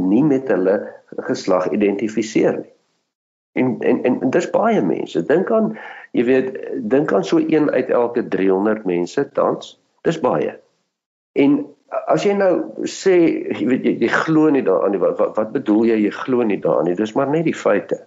nie 0.01 0.25
met 0.25 0.49
hulle 0.49 0.77
geslag 1.29 1.69
identifiseer 1.77 2.61
nie. 2.63 2.73
En 3.57 3.77
en 3.81 4.03
en, 4.05 4.21
en 4.23 4.33
dis 4.35 4.51
baie 4.53 4.83
mense. 4.85 5.23
Dink 5.29 5.51
aan 5.55 5.73
jy 6.17 6.25
weet 6.29 6.53
dink 6.93 7.13
aan 7.13 7.25
so 7.25 7.41
een 7.41 7.71
uit 7.71 7.91
elke 7.91 8.27
300 8.29 8.85
mense 8.89 9.25
tans. 9.39 9.75
Dis 10.07 10.21
baie. 10.21 10.55
En 11.33 11.59
as 12.13 12.25
jy 12.27 12.35
nou 12.37 12.53
sê 12.91 13.17
jy 13.57 13.67
weet 13.69 13.87
jy, 13.89 13.95
jy 14.07 14.13
glo 14.13 14.51
nie 14.53 14.65
daaraan 14.67 14.97
nie 14.97 15.03
wat, 15.03 15.19
wat 15.21 15.37
wat 15.39 15.53
bedoel 15.55 15.87
jy 15.93 16.01
jy 16.07 16.15
glo 16.23 16.47
nie 16.47 16.61
daaraan 16.61 16.91
nie. 16.91 16.97
Dis 16.99 17.17
maar 17.19 17.31
net 17.33 17.49
die 17.49 17.57
feite. 17.57 18.03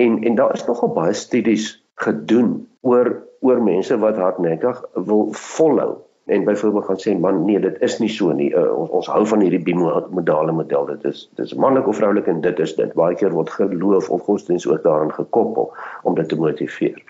En 0.00 0.20
en 0.24 0.38
daar 0.38 0.54
is 0.56 0.66
nogal 0.68 0.94
baie 0.96 1.16
studies 1.16 1.72
gedoen 2.00 2.54
oor 2.80 3.16
oor 3.40 3.60
mense 3.64 3.96
wat 4.00 4.20
hardnekkig 4.20 4.80
wil 4.94 5.28
volhou 5.36 5.98
en 6.30 6.44
byvoorbeeld 6.46 6.86
gaan 6.86 7.00
sê 7.02 7.14
man 7.18 7.42
nee 7.44 7.60
dit 7.60 7.80
is 7.86 7.98
nie 7.98 8.10
so 8.12 8.32
nie. 8.36 8.50
Uh, 8.54 8.70
ons 8.78 8.90
ons 9.00 9.10
hou 9.10 9.24
van 9.32 9.42
hierdie 9.44 9.62
bimodale 9.66 10.54
model. 10.54 10.86
Dit 10.94 11.04
is 11.10 11.26
dit 11.34 11.44
is 11.46 11.54
manlik 11.58 11.88
of 11.90 11.98
vroulik 11.98 12.30
en 12.30 12.40
dit 12.44 12.62
is 12.66 12.74
dit. 12.78 12.94
Baie 12.94 13.18
keer 13.18 13.34
word 13.34 13.50
geloof 13.50 14.10
of 14.10 14.22
godsdienst 14.28 14.70
ook 14.70 14.82
daaraan 14.86 15.12
gekoppel 15.14 15.72
om 16.02 16.14
dit 16.14 16.28
te 16.28 16.38
motiveer. 16.38 17.02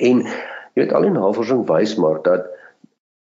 En 0.00 0.24
jy 0.24 0.82
weet 0.82 0.92
al 0.96 1.06
die 1.06 1.14
navorsing 1.14 1.66
wys 1.68 1.94
maar 2.00 2.22
dat 2.22 2.48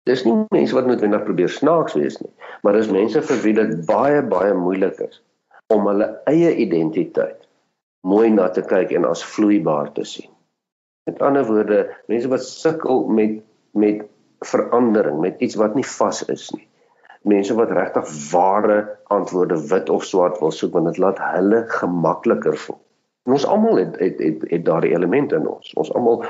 dis 0.08 0.24
nie 0.26 0.36
mense 0.56 0.76
wat 0.76 0.88
noodwendig 0.88 1.24
probeer 1.24 1.52
snaaks 1.52 1.96
wees 2.00 2.16
nie 2.20 2.32
maar 2.64 2.76
dis 2.76 2.90
mense 2.92 3.22
vir 3.30 3.40
wie 3.44 3.54
dit 3.56 3.74
baie 3.88 4.22
baie 4.24 4.54
moeilik 4.56 5.00
is 5.04 5.22
om 5.74 5.88
hulle 5.88 6.08
eie 6.32 6.54
identiteit 6.64 7.48
mooi 8.08 8.30
na 8.32 8.48
te 8.54 8.64
kyk 8.64 8.94
en 8.96 9.08
as 9.10 9.24
vloeibaar 9.26 9.92
te 9.96 10.06
sien. 10.08 10.30
Met 11.08 11.22
ander 11.24 11.46
woorde, 11.48 11.80
mense 12.12 12.30
wat 12.32 12.46
sukkel 12.46 13.06
met 13.08 13.42
met 13.78 14.06
verandering, 14.40 15.20
met 15.20 15.40
iets 15.40 15.56
wat 15.56 15.76
nie 15.76 15.86
vas 15.86 16.26
is 16.26 16.50
nie. 16.56 16.68
Mense 17.22 17.56
wat 17.58 17.72
regtig 17.72 18.10
ware 18.32 18.98
antwoorde 19.04 19.58
wit 19.68 19.90
of 19.90 20.06
swart 20.06 20.40
wil 20.40 20.52
soek 20.52 20.74
want 20.74 20.86
dit 20.86 20.98
laat 20.98 21.20
hulle 21.20 21.64
gemakliker 21.68 22.58
voel. 22.58 22.80
En 23.28 23.34
ons 23.36 23.46
almal 23.46 23.76
het 23.76 24.00
het 24.00 24.20
het, 24.24 24.44
het 24.48 24.66
daardie 24.66 24.94
elemente 24.96 25.36
in 25.36 25.48
ons. 25.48 25.74
Ons 25.74 25.92
almal 25.94 26.24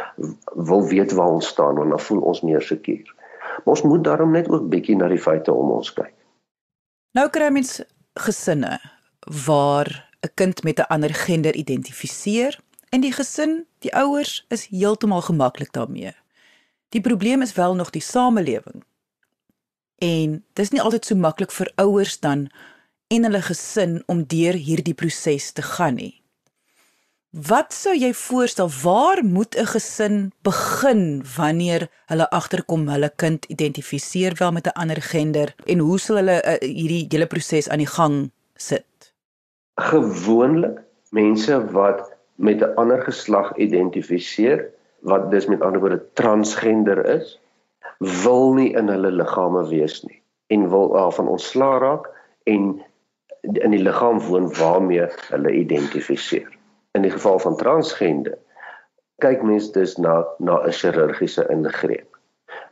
wil 0.55 0.87
weet 0.87 1.13
waar 1.13 1.35
ons 1.37 1.47
staan 1.47 1.81
en 1.81 1.89
dan 1.93 1.99
voel 1.99 2.21
ons 2.21 2.41
meer 2.41 2.61
seker. 2.61 3.13
Maar 3.57 3.75
ons 3.75 3.81
moet 3.81 4.03
daarom 4.03 4.31
net 4.31 4.49
ook 4.49 4.69
bietjie 4.69 4.95
na 4.97 5.07
die 5.07 5.21
feite 5.21 5.53
om 5.53 5.71
ons 5.77 5.93
kyk. 5.93 6.13
Nou 7.17 7.29
kry 7.29 7.51
mens 7.53 7.81
gesinne 8.17 8.79
waar 9.45 9.89
'n 10.25 10.33
kind 10.33 10.63
met 10.63 10.79
'n 10.79 10.89
ander 10.89 11.13
gender 11.13 11.55
identifiseer 11.55 12.59
en 12.89 13.01
die 13.01 13.11
gesin, 13.11 13.65
die 13.79 13.95
ouers 13.95 14.45
is 14.49 14.67
heeltemal 14.67 15.21
gemaklik 15.21 15.71
daarmee. 15.71 16.13
Die 16.89 17.01
probleem 17.01 17.41
is 17.41 17.53
wel 17.53 17.75
nog 17.75 17.89
die 17.89 18.01
samelewing. 18.01 18.83
En 19.97 20.43
dis 20.53 20.69
nie 20.69 20.81
altyd 20.81 21.05
so 21.05 21.15
maklik 21.15 21.51
vir 21.51 21.71
ouers 21.75 22.19
dan 22.19 22.47
en 23.07 23.23
hulle 23.23 23.41
gesin 23.41 23.99
om 24.05 24.23
deur 24.29 24.53
hierdie 24.53 24.93
proses 24.93 25.51
te 25.51 25.61
gaan 25.61 25.97
nie. 25.97 26.13
Wat 27.37 27.73
sou 27.75 27.91
jy 27.93 28.13
voorstel 28.15 28.69
waar 28.83 29.19
moet 29.23 29.55
'n 29.55 29.65
gesin 29.65 30.31
begin 30.41 31.23
wanneer 31.35 31.89
hulle 32.07 32.29
agterkom 32.29 32.87
hulle 32.87 33.11
kind 33.15 33.45
identifiseer 33.45 34.33
wel 34.39 34.51
met 34.51 34.67
'n 34.67 34.79
ander 34.79 35.01
gender 35.01 35.55
en 35.65 35.79
hoe 35.79 35.99
sal 35.99 36.15
hulle 36.15 36.41
uh, 36.43 36.57
hierdie 36.61 37.05
hele 37.09 37.27
proses 37.27 37.69
aan 37.69 37.77
die 37.77 37.93
gang 37.97 38.31
sit? 38.55 39.13
Gewoonlik 39.75 40.81
mense 41.09 41.71
wat 41.71 42.17
met 42.35 42.61
'n 42.61 42.75
ander 42.75 43.01
geslag 43.03 43.57
identifiseer 43.57 44.76
wat 45.07 45.31
dus 45.31 45.45
met 45.47 45.61
ander 45.61 45.79
woorde 45.79 46.03
transgender 46.13 47.05
is 47.05 47.37
wil 48.23 48.53
nie 48.53 48.71
in 48.77 48.91
hulle 48.91 49.11
liggame 49.11 49.63
wees 49.71 50.01
nie 50.03 50.21
en 50.53 50.69
wil 50.69 50.91
daarvan 50.93 51.27
ontslaa 51.27 51.77
raak 51.83 52.09
en 52.43 52.67
in 53.41 53.71
die 53.71 53.81
liggaam 53.81 54.19
woon 54.27 54.49
waarmee 54.59 55.07
hulle 55.29 55.51
identifiseer. 55.51 56.49
In 56.91 57.05
die 57.05 57.11
geval 57.11 57.39
van 57.39 57.55
transgender 57.55 58.37
kyk 59.23 59.41
mense 59.43 59.71
dus 59.73 59.95
na 59.97 60.25
na 60.37 60.59
'n 60.65 60.71
chirurgiese 60.79 61.47
ingreep. 61.49 62.17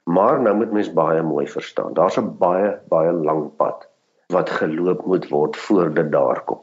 Maar 0.04 0.42
nou 0.42 0.56
moet 0.56 0.72
mens 0.72 0.94
baie 0.94 1.22
mooi 1.22 1.48
verstaan. 1.48 1.94
Daar's 1.94 2.18
'n 2.18 2.38
baie 2.38 2.77
baie 2.89 3.12
lang 3.12 3.56
pad 3.56 3.88
wat 4.27 4.50
geloop 4.50 5.06
moet 5.06 5.30
word 5.30 5.58
voor 5.58 5.94
dit 5.94 6.12
daar 6.12 6.44
kom. 6.44 6.62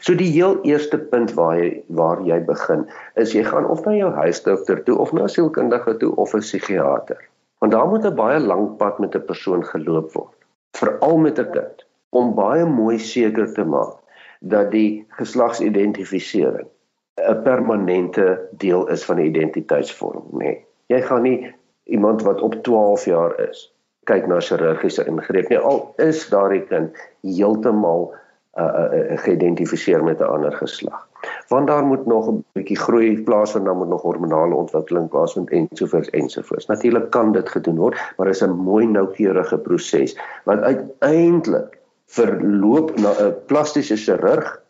So 0.00 0.14
die 0.14 0.30
heel 0.30 0.58
eerste 0.62 0.98
punt 1.12 1.34
waar 1.38 1.58
jy 1.58 1.82
waar 2.00 2.22
jy 2.26 2.38
begin 2.46 2.86
is 3.22 3.34
jy 3.36 3.44
gaan 3.46 3.68
of 3.74 3.84
na 3.86 3.94
jou 3.96 4.10
huisdokter 4.16 4.82
toe 4.86 4.96
of 5.04 5.12
na 5.12 5.24
'n 5.26 5.34
sielkundige 5.34 5.96
toe 6.02 6.14
of 6.16 6.34
'n 6.34 6.44
psigiater. 6.44 7.20
Want 7.58 7.72
daar 7.72 7.88
moet 7.88 8.06
'n 8.06 8.14
baie 8.14 8.40
lang 8.40 8.76
pad 8.76 8.98
met 8.98 9.14
'n 9.14 9.24
persoon 9.30 9.64
geloop 9.64 10.12
word, 10.12 10.36
veral 10.78 11.16
met 11.18 11.38
'n 11.38 11.50
kind, 11.50 11.86
om 12.10 12.34
baie 12.34 12.64
mooi 12.64 12.98
seker 12.98 13.52
te 13.54 13.64
maak 13.64 13.96
dat 14.40 14.70
die 14.70 15.06
geslagsidentifisering 15.08 16.68
'n 17.16 17.42
permanente 17.42 18.48
deel 18.52 18.88
is 18.88 19.04
van 19.04 19.16
die 19.16 19.28
identiteitsvorm, 19.28 20.24
nê. 20.32 20.38
Nee. 20.38 20.64
Jy 20.86 21.02
gaan 21.02 21.22
nie 21.22 21.54
iemand 21.84 22.22
wat 22.22 22.40
op 22.40 22.54
12 22.62 23.04
jaar 23.04 23.40
is 23.50 23.72
kyk 24.08 24.28
na 24.28 24.40
chirurgiese 24.40 25.04
ingreep 25.10 25.50
nie 25.52 25.60
al 25.70 25.82
is 26.04 26.24
daardie 26.32 26.64
kind 26.70 26.96
heeltemal 27.26 28.08
uh, 28.58 28.64
uh, 28.64 29.18
geïdentifiseer 29.18 30.04
met 30.04 30.18
'n 30.20 30.22
ander 30.22 30.52
geslag. 30.52 31.06
Want 31.48 31.66
daar 31.66 31.84
moet 31.84 32.06
nog 32.06 32.28
'n 32.28 32.44
bietjie 32.52 32.78
groei 32.78 33.22
plaasvind, 33.22 33.64
dan 33.64 33.76
moet 33.76 33.88
nog 33.88 34.02
hormonale 34.02 34.54
ontwikkeling 34.54 35.08
plaasvind 35.08 35.50
ensovoorts 35.50 36.10
ensovoorts. 36.10 36.66
Natuurlik 36.66 37.10
kan 37.10 37.32
dit 37.32 37.48
gedoen 37.48 37.76
word, 37.76 38.14
maar 38.16 38.28
is 38.28 38.42
'n 38.42 38.50
mooi 38.50 38.86
noukeurige 38.86 39.58
proses 39.58 40.18
wat 40.44 40.60
uiteindelik 40.60 41.78
verloop 42.06 42.96
na 42.96 43.10
'n 43.10 43.34
plastiese 43.46 43.96
chirurg 43.96 44.62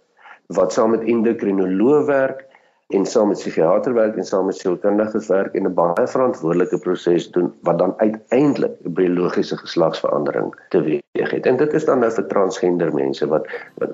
wat 0.47 0.73
saam 0.73 0.91
met 0.91 1.03
endokrinoloog 1.03 2.07
werk 2.07 2.48
en 2.89 3.07
saam 3.07 3.29
met 3.29 3.39
psigiater 3.39 3.95
werk 3.95 4.17
en 4.17 4.25
saam 4.25 4.47
met 4.49 4.57
sielkundiges 4.57 5.27
werk 5.29 5.55
en 5.55 5.67
'n 5.67 5.75
baie 5.75 6.07
verantwoordelike 6.09 6.79
proses 6.79 7.31
doen 7.31 7.55
wat 7.61 7.79
dan 7.79 7.95
uiteindelik 7.97 8.73
'n 8.85 8.93
biologiese 8.93 9.57
geslagsverandering 9.57 10.61
teweeg 10.69 11.31
het. 11.31 11.47
En 11.47 11.57
dit 11.57 11.73
is 11.73 11.85
dan 11.85 11.99
nou 11.99 12.13
vir 12.13 12.27
transgender 12.27 12.95
mense 12.95 13.27
wat 13.27 13.47
wat, 13.75 13.91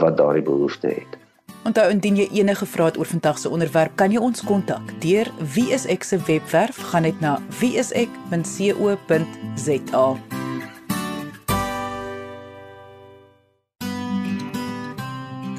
wat, 0.00 0.16
daardie 0.16 0.42
behoefte 0.42 0.86
het. 0.86 1.18
Onthou 1.64 1.90
indien 1.90 2.16
jy 2.16 2.28
enige 2.32 2.66
vrae 2.66 2.86
het 2.86 2.98
oor 2.98 3.06
vandag 3.06 3.38
se 3.38 3.48
onderwerp, 3.48 3.92
kan 3.94 4.10
jy 4.10 4.18
ons 4.18 4.44
kontak 4.44 5.00
deur 5.00 5.30
wie 5.54 5.72
is 5.72 5.86
ek 5.86 6.02
se 6.02 6.18
webwerf 6.26 6.76
gaan 6.76 7.02
net 7.02 7.20
na 7.20 7.38
wieisek.co.za. 7.60 10.16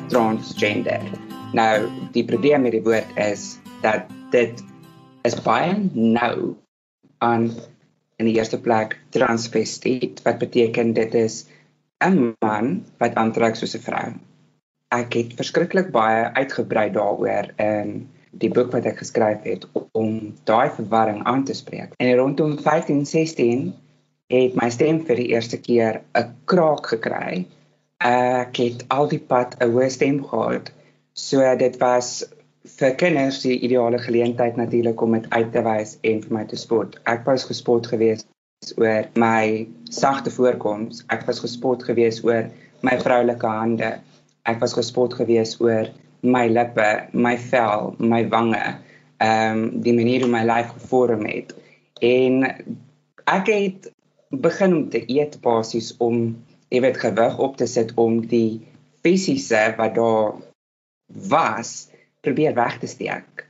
Transgender 0.08 1.29
Nou, 1.50 1.89
die 2.13 2.25
probleem 2.25 2.62
met 2.62 2.75
die 2.77 2.84
woord 2.86 3.10
is 3.18 3.56
dat 3.82 4.06
dit 4.29 4.60
is 5.25 5.38
baie 5.41 5.74
nou 5.94 6.53
aan 7.25 7.48
in 8.22 8.27
die 8.29 8.36
eerste 8.38 8.60
plek 8.62 9.00
transvestiet 9.15 10.22
wat 10.27 10.38
beteken 10.44 10.94
dit 10.94 11.18
is 11.18 11.48
'n 12.06 12.36
man 12.46 12.86
wat 13.01 13.18
aantrek 13.18 13.56
soos 13.56 13.74
'n 13.75 13.82
vrou. 13.82 14.13
Ek 14.94 15.13
het 15.13 15.34
verskriklik 15.41 15.91
baie 15.91 16.29
uitgebrei 16.38 16.89
daaroor 16.91 17.50
in 17.58 18.08
die 18.32 18.50
boek 18.50 18.72
wat 18.72 18.86
ek 18.86 19.01
geskryf 19.01 19.41
het 19.44 19.65
om 19.91 20.36
daai 20.44 20.70
verwarring 20.70 21.24
aan 21.24 21.44
te 21.44 21.53
spreek. 21.53 21.94
En 21.98 22.15
rondom 22.15 22.58
1516 22.62 23.74
het 24.27 24.56
my 24.56 24.70
stem 24.70 25.06
vir 25.06 25.15
die 25.15 25.32
eerste 25.34 25.58
keer 25.58 26.01
'n 26.13 26.29
kraak 26.46 26.88
gekry. 26.88 27.48
Ek 27.98 28.58
het 28.58 28.86
al 28.88 29.08
die 29.08 29.20
pad 29.20 29.56
'n 29.60 29.72
hoë 29.72 29.89
stem 29.89 30.24
gehad 30.24 30.72
So 31.20 31.44
dit 31.60 31.78
was 31.84 32.24
vir 32.80 32.94
kinders 33.00 33.42
die 33.44 33.58
ideale 33.66 34.00
geleentheid 34.00 34.56
natuurlik 34.56 35.02
om 35.02 35.18
dit 35.18 35.26
uit 35.30 35.52
te 35.52 35.64
wys 35.66 35.98
en 36.08 36.22
vir 36.24 36.36
my 36.38 36.44
te 36.48 36.60
spot. 36.60 36.96
Ek 37.12 37.26
was 37.28 37.48
gespot 37.50 37.88
geweest 37.92 38.28
oor 38.80 39.08
my 39.20 39.68
sagte 39.92 40.32
voorkoms. 40.32 41.04
Ek 41.12 41.26
was 41.28 41.42
gespot 41.44 41.84
geweest 41.88 42.24
oor 42.28 42.48
my 42.88 42.96
vroulike 43.04 43.52
hande. 43.52 43.92
Ek 44.48 44.60
was 44.64 44.76
gespot 44.78 45.16
geweest 45.20 45.60
oor 45.64 45.92
my 46.24 46.48
lippe, 46.52 46.88
my 47.14 47.36
vel, 47.50 47.94
my 48.00 48.24
wange, 48.32 48.64
ehm 49.20 49.64
um, 49.64 49.64
die 49.84 49.96
manier 49.96 50.24
hoe 50.24 50.32
my 50.32 50.44
lyf 50.48 50.72
gevorm 50.76 51.26
het. 51.28 51.56
En 52.04 52.44
ek 53.28 53.52
het 53.52 53.92
begin 54.30 54.76
om 54.76 54.90
te 54.90 55.04
eet 55.08 55.40
basies 55.44 55.94
om 56.00 56.38
jy 56.72 56.84
weet 56.86 57.00
gewig 57.02 57.40
op 57.40 57.58
te 57.60 57.68
sit 57.68 57.96
om 58.00 58.22
die 58.28 58.62
fisiese 59.04 59.74
wat 59.78 59.96
daar 59.96 60.49
was 61.13 61.88
probeer 62.22 62.54
weg 62.54 62.80
te 62.80 62.88
steek. 62.88 63.48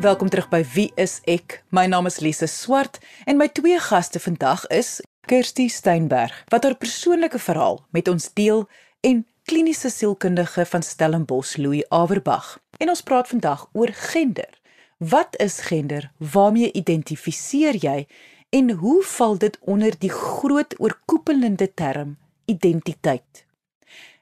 Welkom 0.00 0.28
terug 0.28 0.48
by 0.48 0.64
Wie 0.74 0.92
is 0.94 1.20
ek? 1.24 1.62
My 1.68 1.86
naam 1.86 2.06
is 2.06 2.20
Lise 2.20 2.46
Swart 2.46 2.98
en 3.24 3.36
my 3.40 3.48
twee 3.48 3.78
gaste 3.80 4.20
vandag 4.20 4.66
is 4.66 5.00
Kirsty 5.26 5.68
Steinberg 5.68 6.44
wat 6.52 6.62
haar 6.62 6.76
persoonlike 6.76 7.38
verhaal 7.38 7.80
met 7.90 8.08
ons 8.08 8.28
deel 8.36 8.68
en 9.00 9.24
kliniese 9.48 9.90
sielkundige 9.90 10.66
van 10.66 10.82
Stellenbosch 10.82 11.56
Louis 11.56 11.88
Averbag. 11.88 12.58
En 12.78 12.88
ons 12.88 13.02
praat 13.02 13.28
vandag 13.28 13.68
oor 13.72 13.92
gender. 13.92 14.60
Wat 14.98 15.40
is 15.40 15.58
gender? 15.60 16.10
Waarmee 16.18 16.72
identifiseer 16.72 17.76
jy 17.80 18.06
en 18.54 18.70
hoe 18.70 19.02
val 19.02 19.38
dit 19.38 19.58
onder 19.60 19.94
die 19.98 20.10
groot 20.10 20.74
oorkoepelende 20.80 21.74
term 21.74 22.18
identiteit? 22.44 23.46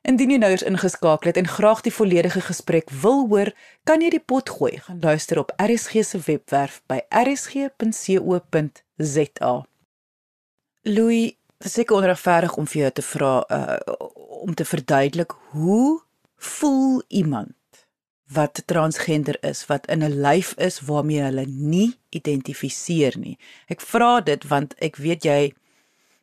Indien 0.03 0.31
jy 0.33 0.39
nou 0.41 0.51
eens 0.51 0.65
ingeskakel 0.67 1.29
het 1.31 1.37
en 1.37 1.49
graag 1.49 1.81
die 1.85 1.93
volledige 1.93 2.41
gesprek 2.41 2.91
wil 3.03 3.29
hoor, 3.29 3.53
kan 3.85 4.01
jy 4.03 4.11
die 4.17 4.25
pot 4.33 4.51
gooi 4.51 4.81
gaan 4.87 5.01
luister 5.05 5.39
op 5.39 5.53
RSG 5.61 5.93
se 6.09 6.19
webwerf 6.27 6.83
by 6.91 6.99
rsg.co.za. 7.23 7.75
Louis, 10.83 11.37
seker 11.59 11.97
onregverdig 11.97 12.57
om 12.57 12.67
vir 12.67 12.81
jou 12.83 12.93
te 12.99 13.05
vra 13.13 13.35
uh, 13.47 13.79
om 14.43 14.55
te 14.55 14.65
verduidelik 14.65 15.33
hoe 15.53 16.03
voel 16.37 17.03
iemand 17.09 17.55
wat 18.35 18.63
transgender 18.67 19.37
is, 19.41 19.67
wat 19.67 19.87
in 19.87 20.03
'n 20.05 20.21
lyf 20.21 20.55
is 20.59 20.81
waarmee 20.81 21.23
hulle 21.23 21.47
nie 21.47 21.99
identifiseer 22.11 23.19
nie. 23.19 23.39
Ek 23.69 23.81
vra 23.81 24.21
dit 24.21 24.49
want 24.49 24.75
ek 24.79 24.97
weet 24.97 25.25
jy 25.25 25.53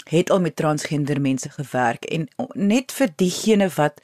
het 0.09 0.29
al 0.29 0.39
met 0.39 0.55
transgender 0.55 1.21
mense 1.21 1.49
gewerk 1.49 2.05
en 2.05 2.27
net 2.53 2.91
vir 2.91 3.09
diegene 3.15 3.69
wat 3.75 4.01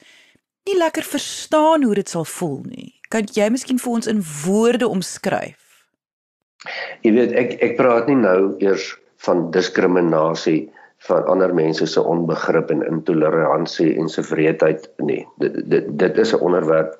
nie 0.66 0.76
lekker 0.78 1.02
verstaan 1.02 1.82
hoe 1.82 1.94
dit 1.94 2.08
sal 2.08 2.24
voel 2.24 2.60
nie. 2.64 2.94
Kan 3.08 3.28
jy 3.32 3.48
miskien 3.50 3.78
vir 3.78 3.92
ons 3.92 4.06
in 4.10 4.22
woorde 4.44 4.88
omskryf? 4.88 5.62
Jy 7.02 7.12
weet 7.12 7.32
ek 7.32 7.58
ek 7.62 7.76
praat 7.76 8.08
nie 8.10 8.18
nou 8.18 8.56
eers 8.62 8.94
van 9.26 9.50
diskriminasie 9.54 10.66
van 11.06 11.26
ander 11.30 11.54
mense 11.54 11.86
se 11.86 12.02
onbegrip 12.02 12.70
en 12.70 12.82
intoleransie 12.86 13.92
en 14.00 14.08
se 14.08 14.22
vreedheid 14.22 14.88
nie. 14.98 15.22
Dit 15.42 15.58
dit 15.70 15.90
dit 15.98 16.18
is 16.18 16.32
'n 16.34 16.40
onderwerp 16.40 16.96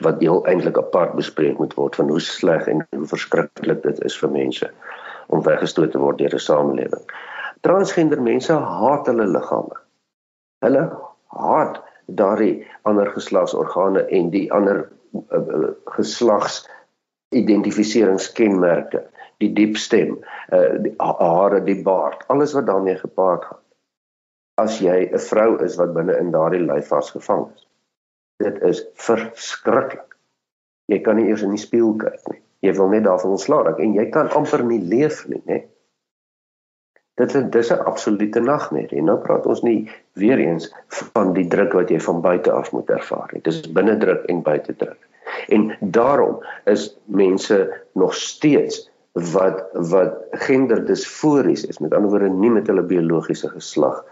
wat 0.00 0.20
heel 0.20 0.46
eintlik 0.46 0.78
apart 0.78 1.16
bespreek 1.18 1.58
moet 1.58 1.74
word 1.74 1.96
van 1.98 2.08
hoe 2.08 2.20
sleg 2.20 2.66
en 2.70 2.86
hoe 2.94 3.06
verskriklik 3.10 3.82
dit 3.82 4.00
is 4.06 4.18
vir 4.18 4.30
mense 4.30 4.70
om 5.26 5.42
weggestoot 5.42 5.90
te 5.92 5.98
word 5.98 6.18
deur 6.18 6.34
'n 6.34 6.38
samelewing. 6.38 7.04
Transgender 7.60 8.22
mense 8.22 8.52
haat 8.52 9.06
hulle 9.06 9.26
liggame. 9.26 9.76
Hulle 10.62 10.84
haat 11.26 11.82
daardie 12.06 12.66
ander 12.82 13.10
geslagsorgane 13.10 14.06
en 14.06 14.30
die 14.30 14.46
ander 14.52 14.88
uh, 15.14 15.38
uh, 15.38 15.70
geslags 15.84 16.68
identifikasieskenmerke, 17.34 19.02
die 19.42 19.52
diep 19.52 19.76
stem, 19.76 20.18
uh, 20.52 20.78
die 20.82 20.94
hare, 20.98 21.60
die 21.64 21.82
baard, 21.82 22.24
alles 22.28 22.54
wat 22.56 22.66
daarmee 22.66 22.96
gepaard 22.96 23.44
gaan. 23.44 23.62
As 24.54 24.78
jy 24.80 25.10
'n 25.12 25.18
vrou 25.18 25.58
is 25.64 25.76
wat 25.76 25.94
binne 25.94 26.16
in 26.18 26.30
daardie 26.30 26.64
lyf 26.64 26.88
vasgevang 26.88 27.50
is. 27.54 27.67
Dit 28.38 28.60
is 28.62 28.84
verskriklik. 28.94 30.16
Jy 30.88 31.00
kan 31.04 31.18
nie 31.18 31.26
eers 31.28 31.42
in 31.44 31.52
die 31.52 31.60
spieël 31.60 31.96
kyk 32.00 32.30
nie. 32.32 32.40
Jy 32.64 32.74
wil 32.78 32.92
net 32.92 33.04
daarvan 33.06 33.34
ontslaa 33.36 33.64
raak 33.66 33.82
en 33.82 33.94
jy 33.94 34.06
kan 34.14 34.30
amper 34.38 34.64
nie 34.66 34.80
leef 34.82 35.24
nie, 35.30 35.42
né? 35.46 35.64
Dit 37.18 37.34
is 37.34 37.48
dis 37.50 37.70
'n 37.74 37.82
absolute 37.90 38.40
nagmerrie. 38.40 39.02
Nou 39.02 39.18
praat 39.18 39.46
ons 39.46 39.62
nie 39.62 39.90
weer 40.14 40.38
eens 40.38 40.70
van 41.14 41.32
die 41.34 41.48
druk 41.48 41.72
wat 41.72 41.90
jy 41.90 42.00
van 42.00 42.20
buite 42.20 42.52
af 42.52 42.72
moet 42.72 42.90
ervaar 42.90 43.30
nie. 43.32 43.42
Dis 43.42 43.60
binne 43.60 43.96
druk 43.98 44.24
en 44.24 44.42
buite 44.42 44.76
druk. 44.76 44.98
En 45.48 45.76
daarom 45.80 46.44
is 46.64 46.96
mense 47.04 47.58
nog 47.92 48.14
steeds 48.14 48.90
wat 49.12 49.66
wat 49.72 50.14
genderdisfories 50.30 51.64
is, 51.64 51.78
met 51.78 51.94
ander 51.94 52.10
woorde 52.10 52.28
nie 52.28 52.50
met 52.50 52.66
hulle 52.66 52.82
biologiese 52.82 53.48
geslag 53.48 54.04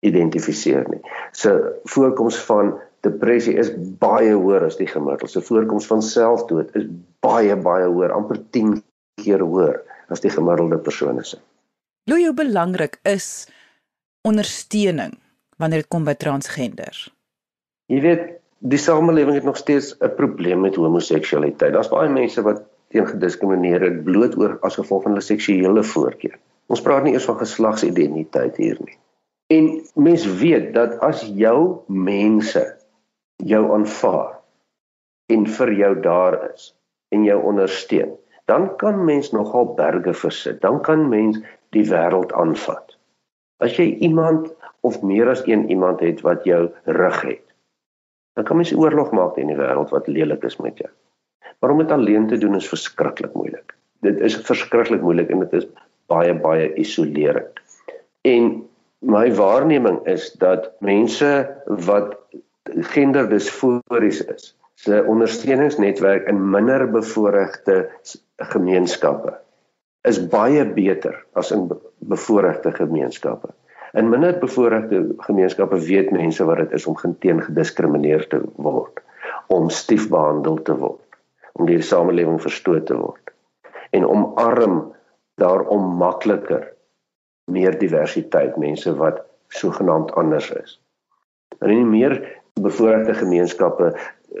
identifiseer 0.00 0.84
nie. 0.88 1.00
Se 1.32 1.80
voorkoms 1.84 2.36
van 2.44 2.74
depressie 3.04 3.54
is 3.60 3.70
baie 4.00 4.32
hoër 4.34 4.68
as 4.68 4.78
die 4.80 4.88
gemiddelde. 4.88 5.30
Se 5.30 5.42
voorkoms 5.44 5.86
van 5.90 6.02
selfdood 6.02 6.74
is 6.78 6.86
baie 7.24 7.56
baie 7.56 7.88
hoër, 7.88 8.14
amper 8.16 8.40
10 8.56 8.78
keer 9.22 9.44
hoër 9.44 9.80
as 10.12 10.24
die 10.24 10.32
gemiddelde 10.32 10.80
persone 10.84 11.24
se. 11.24 11.40
Hoe 12.10 12.20
hoe 12.20 12.34
belangrik 12.36 12.98
is 13.08 13.46
ondersteuning 14.28 15.14
wanneer 15.56 15.84
dit 15.84 15.92
kom 15.92 16.04
by 16.04 16.16
transgender? 16.18 16.96
Jy 17.92 18.00
weet, 18.04 18.24
die 18.64 18.80
samelewing 18.80 19.38
het 19.38 19.48
nog 19.48 19.56
steeds 19.60 19.94
'n 20.00 20.14
probleem 20.16 20.60
met 20.60 20.76
homoseksualiteit. 20.76 21.72
Daar's 21.72 21.92
baie 21.92 22.08
mense 22.08 22.42
wat 22.42 22.62
teen 22.88 23.06
gediskrimineer 23.06 23.80
het 23.80 24.04
bloot 24.04 24.36
oor 24.38 24.58
as 24.62 24.78
gevolg 24.78 25.02
van 25.02 25.12
hulle 25.12 25.24
seksuele 25.24 25.82
voorkeur. 25.82 26.38
Ons 26.66 26.80
praat 26.80 27.04
nie 27.04 27.12
eers 27.12 27.28
van 27.28 27.38
geslagsidentiteit 27.38 28.56
hier 28.56 28.78
nie. 28.80 28.98
En 29.52 29.82
mens 29.94 30.26
weet 30.40 30.72
dat 30.74 30.98
as 31.00 31.20
jou 31.36 31.84
mense 31.86 32.76
jou 33.42 33.62
aanvaar 33.74 34.38
en 35.32 35.46
vir 35.46 35.72
jou 35.72 35.92
daar 36.04 36.36
is 36.52 36.72
en 37.14 37.24
jou 37.24 37.38
ondersteun, 37.42 38.12
dan 38.50 38.68
kan 38.76 39.04
mens 39.04 39.30
nogal 39.32 39.72
berge 39.78 40.12
versit. 40.14 40.60
Dan 40.60 40.80
kan 40.82 41.08
mens 41.08 41.38
die 41.72 41.84
wêreld 41.88 42.32
aanvat. 42.32 42.96
As 43.62 43.76
jy 43.78 43.94
iemand 44.04 44.50
of 44.84 45.00
meer 45.02 45.30
as 45.30 45.44
een 45.46 45.68
iemand 45.70 46.02
het 46.04 46.20
wat 46.26 46.44
jou 46.44 46.68
rug 46.84 47.20
het, 47.22 47.46
dan 48.34 48.44
kan 48.44 48.58
mens 48.58 48.74
oorlog 48.74 49.14
maak 49.14 49.34
teen 49.38 49.52
die 49.52 49.58
wêreld 49.58 49.94
wat 49.94 50.10
lelik 50.10 50.44
is 50.44 50.58
met 50.58 50.78
jou. 50.82 50.90
Maar 51.60 51.72
om 51.72 51.80
dit 51.80 51.92
alleen 51.94 52.26
te 52.28 52.38
doen 52.38 52.58
is 52.58 52.68
verskriklik 52.68 53.32
moeilik. 53.32 53.76
Dit 54.04 54.20
is 54.20 54.36
verskriklik 54.44 55.00
moeilik 55.00 55.30
en 55.30 55.44
dit 55.46 55.52
is 55.62 55.68
baie 56.12 56.34
baie 56.34 56.68
isolerend. 56.80 57.60
En 58.28 58.64
my 59.04 59.28
waarneming 59.36 60.02
is 60.10 60.32
dat 60.42 60.72
mense 60.84 61.30
wat 61.86 62.18
genderdisfories 62.94 64.20
is, 64.24 64.52
se 64.74 65.02
ondersteuningsnetwerk 65.08 66.28
in 66.28 66.40
minder 66.50 66.86
bevoorregte 66.90 67.90
gemeenskappe 68.36 69.36
is 70.08 70.18
baie 70.28 70.64
beter 70.76 71.14
as 71.32 71.52
in 71.54 71.68
bevoorregte 71.98 72.72
gemeenskappe. 72.76 73.54
In 73.94 74.10
minder 74.10 74.36
bevoorregte 74.40 75.14
gemeenskappe 75.24 75.78
weet 75.86 76.10
mense 76.12 76.44
wat 76.44 76.60
dit 76.64 76.74
is 76.76 76.86
om 76.86 76.98
teen 77.20 77.40
gediskrimineer 77.42 78.26
te 78.28 78.42
word, 78.56 79.00
om 79.48 79.70
stief 79.70 80.08
behandel 80.12 80.58
te 80.62 80.76
word, 80.76 81.20
om 81.54 81.66
deur 81.66 81.80
die 81.80 81.86
samelewing 81.86 82.40
verstoot 82.42 82.86
te 82.90 82.98
word 82.98 83.34
en 83.94 84.06
omarm 84.10 84.78
daarom 85.38 85.92
makliker 85.98 86.64
meer 87.50 87.76
diversiteit 87.78 88.56
mense 88.58 88.90
wat 88.98 89.20
sogenaamd 89.54 90.10
anders 90.18 90.48
is. 90.50 90.78
In 91.62 91.70
die 91.70 91.86
meer 91.86 92.16
bevoorregte 92.60 93.14
gemeenskappe 93.14 93.92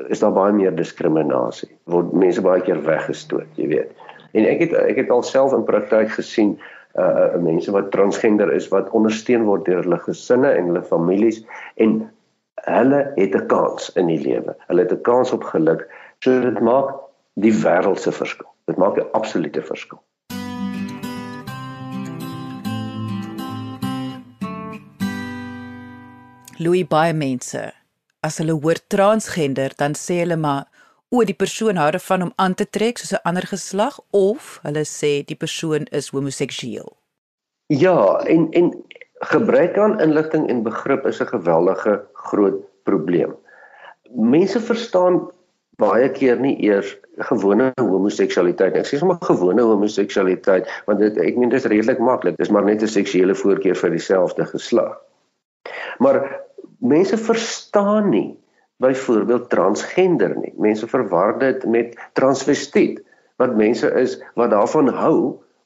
is 0.08 0.18
daar 0.22 0.32
baie 0.32 0.52
meer 0.52 0.74
diskriminasie. 0.74 1.70
Word 1.90 2.12
mense 2.12 2.42
baie 2.42 2.62
keer 2.62 2.80
weggestoot, 2.86 3.50
jy 3.58 3.68
weet. 3.70 3.90
En 4.34 4.46
ek 4.46 4.64
het 4.64 4.74
ek 4.78 5.02
het 5.02 5.10
alself 5.14 5.54
in 5.54 5.66
praktyk 5.66 6.14
gesien 6.14 6.56
uh 6.94 7.34
mense 7.42 7.70
wat 7.74 7.90
transgender 7.90 8.52
is 8.54 8.68
wat 8.70 8.90
ondersteun 8.94 9.46
word 9.48 9.66
deur 9.66 9.82
hulle 9.82 9.98
gesinne 10.06 10.50
en 10.54 10.70
hulle 10.70 10.82
families 10.86 11.42
en 11.82 12.04
hulle 12.70 13.00
het 13.18 13.34
'n 13.34 13.46
kans 13.50 13.90
in 13.98 14.06
die 14.06 14.20
lewe. 14.22 14.54
Hulle 14.70 14.86
het 14.86 14.92
'n 14.92 15.02
kans 15.02 15.32
op 15.32 15.44
geluk. 15.44 15.86
So 16.22 16.40
dit 16.40 16.60
maak 16.60 16.94
die 17.34 17.52
wêreld 17.52 17.98
se 17.98 18.12
verskil. 18.12 18.50
Dit 18.66 18.76
maak 18.76 18.96
'n 18.96 19.10
absolute 19.12 19.62
verskil. 19.62 20.02
Louis 26.58 26.86
baie 26.86 27.12
mense 27.12 27.83
as 28.24 28.40
hulle 28.40 28.56
hoor 28.64 28.80
transgender 28.94 29.76
dan 29.80 29.94
sê 29.98 30.22
hulle 30.22 30.38
maar 30.40 30.64
o, 31.14 31.22
die 31.22 31.36
persoon 31.36 31.78
hou 31.78 31.90
daarvan 31.94 32.26
om 32.26 32.32
aan 32.42 32.56
te 32.58 32.66
trek 32.76 32.98
soos 32.98 33.12
'n 33.12 33.24
ander 33.28 33.46
geslag 33.54 34.00
of 34.10 34.58
hulle 34.66 34.84
sê 34.88 35.12
die 35.30 35.38
persoon 35.44 35.86
is 36.00 36.10
homoseksueel. 36.16 36.90
Ja, 37.68 37.98
en 38.34 38.50
en 38.52 38.72
gebrek 39.32 39.78
aan 39.78 40.00
inligting 40.00 40.48
en 40.48 40.62
begrip 40.62 41.06
is 41.06 41.20
'n 41.20 41.32
geweldige 41.36 42.02
groot 42.12 42.58
probleem. 42.82 43.36
Mense 44.10 44.60
verstaan 44.60 45.30
baie 45.76 46.08
keer 46.10 46.40
nie 46.40 46.56
eers 46.62 46.96
gewone 47.30 47.72
homoseksualiteit 47.80 48.72
nie. 48.72 48.80
Ek 48.80 48.86
sê 48.86 48.98
sommer 48.98 49.18
gewone 49.20 49.62
homoseksualiteit 49.62 50.68
want 50.86 50.98
dit 50.98 51.18
ek 51.18 51.36
meen 51.36 51.48
dit 51.48 51.58
is 51.58 51.70
redelik 51.70 51.98
maklik. 51.98 52.36
Dis 52.36 52.50
maar 52.50 52.64
net 52.64 52.82
'n 52.82 52.86
seksuele 52.88 53.34
voorkeur 53.34 53.76
vir 53.76 53.90
dieselfde 53.90 54.44
geslag. 54.44 54.98
Maar 55.98 56.43
mense 56.78 57.16
verstaan 57.16 58.08
nie 58.10 58.38
byvoorbeeld 58.82 59.50
transgender 59.50 60.36
nie. 60.36 60.52
Mense 60.58 60.88
verwar 60.90 61.38
dit 61.38 61.64
met 61.66 61.94
transvestiet 62.12 63.00
wat 63.36 63.56
mense 63.56 63.90
is 64.00 64.18
wat 64.34 64.50
daarvan 64.50 64.88
hou 64.88 65.18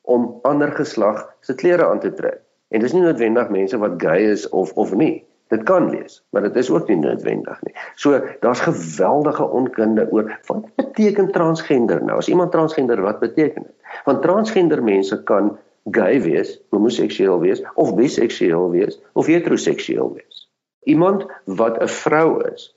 om 0.08 0.28
ander 0.48 0.72
geslag 0.72 1.24
se 1.40 1.54
klere 1.54 1.86
aan 1.88 2.00
te 2.00 2.12
trek. 2.14 2.40
En 2.68 2.84
dis 2.84 2.92
nie 2.92 3.02
noodwendig 3.02 3.48
mense 3.52 3.78
wat 3.80 3.96
gay 4.02 4.28
is 4.32 4.48
of 4.48 4.72
of 4.76 4.94
nie. 4.96 5.24
Dit 5.48 5.62
kan 5.64 5.88
wees, 5.90 6.18
maar 6.30 6.44
dit 6.44 6.56
is 6.60 6.68
ook 6.70 6.90
nie 6.92 6.98
noodwendig 7.00 7.60
nie. 7.64 7.72
So 7.96 8.20
daar's 8.42 8.60
geweldige 8.60 9.44
onkunde 9.44 10.04
oor 10.12 10.28
wat 10.46 10.66
beteken 10.76 11.30
transgender 11.32 12.02
nou. 12.04 12.18
As 12.20 12.28
iemand 12.28 12.52
transgender 12.52 13.00
wat 13.00 13.20
beteken 13.20 13.64
dit? 13.64 13.94
Want 14.04 14.22
transgender 14.22 14.82
mense 14.84 15.22
kan 15.24 15.54
gay 15.96 16.20
wees, 16.22 16.58
homoseksueel 16.70 17.40
wees 17.40 17.62
of 17.80 17.94
biseksueel 17.96 18.68
wees 18.70 19.00
of 19.12 19.26
heteroseksueel 19.26 20.12
wees. 20.18 20.27
Iemand 20.88 21.26
wat 21.44 21.80
'n 21.82 21.92
vrou 22.02 22.28
is 22.52 22.72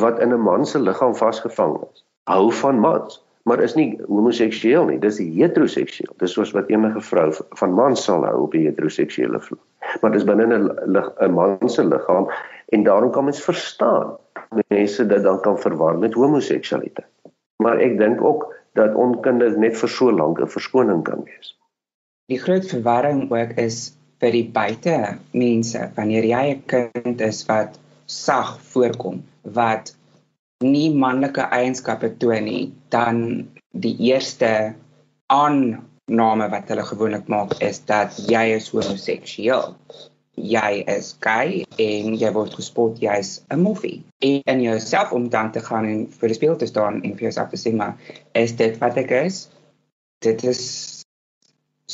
wat 0.00 0.20
in 0.20 0.32
'n 0.32 0.40
man 0.40 0.66
se 0.66 0.78
liggaam 0.80 1.14
vasgevang 1.14 1.74
is. 1.92 2.04
Hou 2.24 2.52
van 2.52 2.78
mans, 2.80 3.24
maar 3.42 3.60
is 3.60 3.74
nie 3.74 4.00
homoseksueel 4.06 4.84
nie, 4.84 4.98
dis 4.98 5.18
heteroseksueel. 5.18 6.14
Dis 6.16 6.32
soos 6.32 6.52
wat 6.56 6.68
enige 6.68 7.00
vrou 7.00 7.32
van 7.60 7.72
man 7.72 7.96
sal 7.96 8.24
hou 8.24 8.42
op 8.42 8.54
'n 8.54 8.66
heteroseksuele 8.66 9.40
vlak. 9.40 9.60
Maar 10.00 10.12
dis 10.12 10.24
binne 10.24 10.46
'n 10.46 10.70
'n 11.20 11.32
man 11.32 11.68
se 11.68 11.84
liggaam 11.84 12.30
en 12.68 12.82
daarom 12.82 13.10
kan 13.10 13.24
mens 13.24 13.44
verstaan 13.44 14.16
mense 14.68 15.06
dit 15.06 15.22
dan 15.22 15.40
kan 15.40 15.58
verwar 15.58 15.98
met 15.98 16.14
homoseksualiteit. 16.14 17.08
Maar 17.56 17.78
ek 17.78 17.98
dink 17.98 18.22
ook 18.22 18.54
dat 18.72 18.94
onkunde 18.94 19.50
net 19.58 19.76
vir 19.76 19.88
so 19.88 20.12
lank 20.12 20.40
'n 20.40 20.48
verskoning 20.48 21.02
kan 21.04 21.24
wees. 21.24 21.58
Die 22.26 22.38
groot 22.38 22.66
verwarring 22.66 23.30
ook 23.32 23.50
is 23.56 23.96
vir 24.22 24.30
die 24.30 24.46
buite 24.54 24.96
mense 25.34 25.80
wanneer 25.96 26.24
jy 26.24 26.44
'n 26.54 26.62
kind 26.70 27.20
is 27.20 27.42
wat 27.48 27.78
sag 28.06 28.54
voorkom 28.72 29.22
wat 29.58 29.94
nie 30.62 30.90
manlike 30.94 31.42
eienskappe 31.50 32.12
toon 32.22 32.46
nie, 32.46 32.72
dan 32.94 33.48
die 33.72 33.96
eerste 34.10 34.74
aanname 35.26 36.48
wat 36.54 36.70
hulle 36.70 36.86
gewoonlik 36.86 37.28
maak 37.32 37.56
is 37.60 37.82
dat 37.90 38.16
jy 38.30 38.44
is 38.56 38.70
homoseksueel. 38.70 39.74
Jy 40.32 40.70
is 40.88 41.12
gay 41.20 41.64
en 41.82 42.14
jy 42.16 42.30
word 42.32 42.54
gespot 42.56 43.00
jy's 43.02 43.42
'n 43.50 43.60
moffie. 43.60 44.02
En 44.20 44.40
in 44.54 44.62
jouself 44.62 45.12
om 45.12 45.28
dan 45.28 45.52
te 45.52 45.60
gaan 45.60 45.84
en 45.84 46.06
vir 46.08 46.28
die 46.28 46.38
speel 46.38 46.56
te 46.56 46.66
staan 46.66 47.02
en 47.02 47.16
vir 47.16 47.28
jouself 47.28 47.50
te 47.50 47.60
sê 47.60 47.74
maar 47.74 47.98
is 48.34 48.56
dit 48.56 48.78
wat 48.78 48.96
ek 48.96 49.10
is? 49.10 49.48
Dit 50.22 50.44
is 50.44 51.01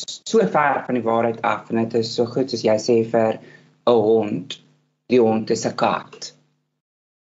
so 0.06 0.38
ver 0.38 0.82
van 0.86 0.94
die 0.94 1.04
waarheid 1.04 1.42
af 1.42 1.70
en 1.70 1.82
dit 1.82 1.94
is 1.94 2.14
so 2.14 2.26
goed 2.26 2.52
as 2.52 2.64
jy 2.64 2.76
sê 2.82 2.96
vir 3.12 3.38
'n 3.38 4.02
hond, 4.08 4.58
die 5.08 5.20
hond 5.20 5.50
is 5.50 5.66
'n 5.66 5.74
kat. 5.74 6.32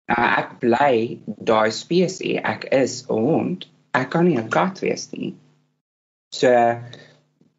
Nou 0.09 0.25
ek 0.41 0.59
bly 0.59 1.19
daai 1.25 1.71
spesies, 1.71 2.41
ek 2.43 2.67
is 2.71 3.03
'n 3.09 3.25
hond. 3.29 3.67
Ek 3.93 4.09
kan 4.09 4.25
nie 4.25 4.37
'n 4.37 4.49
kat 4.49 4.79
wees 4.79 5.11
nie. 5.11 5.33
So 6.33 6.51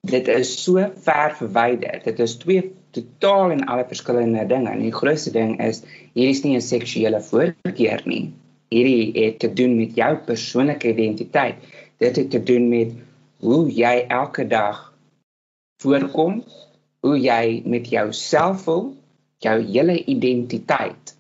dit 0.07 0.29
is 0.29 0.51
so 0.65 0.91
ver 1.07 1.35
verwyder. 1.39 2.01
Dit 2.05 2.21
is 2.21 2.37
twee 2.37 2.73
totaal 2.91 3.51
en 3.51 3.67
alle 3.67 3.85
verskillende 3.89 4.47
dinge. 4.47 4.71
En 4.71 4.83
die 4.83 4.93
grootste 4.93 5.33
ding 5.33 5.61
is 5.61 5.83
hier 6.15 6.29
is 6.29 6.43
nie 6.45 6.57
'n 6.57 6.61
seksuele 6.61 7.21
voorkeur 7.21 8.03
nie. 8.05 8.33
Hierdie 8.71 9.25
het 9.25 9.39
te 9.39 9.53
doen 9.53 9.77
met 9.77 9.95
jou 9.95 10.17
persoonlike 10.17 10.89
identiteit. 10.89 11.57
Dit 11.99 12.17
het 12.17 12.31
te 12.31 12.43
doen 12.43 12.69
met 12.69 12.93
hoe 13.41 13.71
jy 13.71 14.07
elke 14.09 14.47
dag 14.47 14.93
voorkom, 15.83 16.45
hoe 17.01 17.19
jy 17.21 17.63
met 17.65 17.89
jouself 17.89 18.63
voel, 18.67 18.97
jou 19.45 19.61
hele 19.63 20.05
identiteit. 20.05 21.17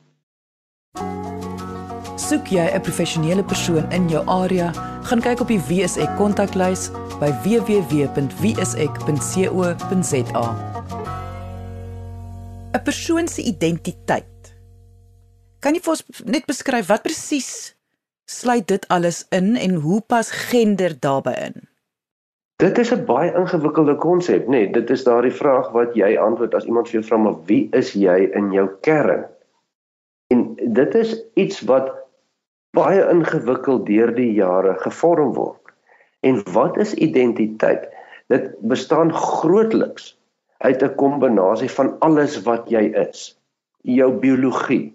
Soek 2.16 2.46
jy 2.50 2.64
'n 2.74 2.80
professionele 2.80 3.44
persoon 3.44 3.92
in 3.92 4.08
jou 4.08 4.26
area, 4.26 4.72
gaan 5.02 5.20
kyk 5.20 5.40
op 5.40 5.48
die 5.48 5.60
WSE 5.60 6.14
kontaklys 6.16 6.90
by 7.20 7.30
www.wsek.co.za. 7.44 7.96
'n 12.72 12.82
Persoon 12.84 13.28
se 13.28 13.42
identiteit. 13.42 14.54
Kan 15.60 15.74
jy 15.74 15.80
vir 15.80 15.90
ons 15.90 16.04
net 16.24 16.46
beskryf 16.46 16.86
wat 16.86 17.02
presies 17.02 17.74
sluit 18.24 18.68
dit 18.68 18.88
alles 18.88 19.24
in 19.30 19.56
en 19.56 19.74
hoe 19.74 20.00
pas 20.00 20.30
gender 20.30 21.00
daarbey 21.00 21.34
in? 21.46 21.75
Dit 22.62 22.78
is 22.78 22.90
'n 22.94 23.04
baie 23.04 23.32
ingewikkelde 23.38 23.94
konsep, 24.00 24.46
nê. 24.46 24.50
Nee, 24.50 24.70
dit 24.72 24.90
is 24.90 25.02
daardie 25.04 25.34
vraag 25.40 25.66
wat 25.72 25.94
jy 25.94 26.14
antwoord 26.16 26.54
as 26.54 26.64
iemand 26.64 26.88
vir 26.88 27.00
jou 27.00 27.02
vra 27.08 27.18
maar 27.24 27.36
wie 27.50 27.68
is 27.80 27.92
jy 27.92 28.16
in 28.40 28.48
jou 28.52 28.64
kern? 28.80 29.26
En 30.32 30.56
dit 30.78 30.94
is 30.94 31.12
iets 31.34 31.60
wat 31.68 31.92
baie 32.78 33.04
ingewikkeld 33.12 33.86
deur 33.86 34.14
die 34.14 34.32
jare 34.32 34.72
gevorm 34.86 35.34
word. 35.36 35.60
En 36.20 36.40
wat 36.56 36.80
is 36.80 36.94
identiteit? 36.94 37.88
Dit 38.32 38.50
bestaan 38.60 39.12
grootliks 39.12 40.16
uit 40.58 40.82
'n 40.82 40.94
kombinasie 40.94 41.70
van 41.70 41.98
alles 41.98 42.42
wat 42.42 42.70
jy 42.72 42.88
is. 43.04 43.38
Jou 43.82 44.12
biologie, 44.12 44.94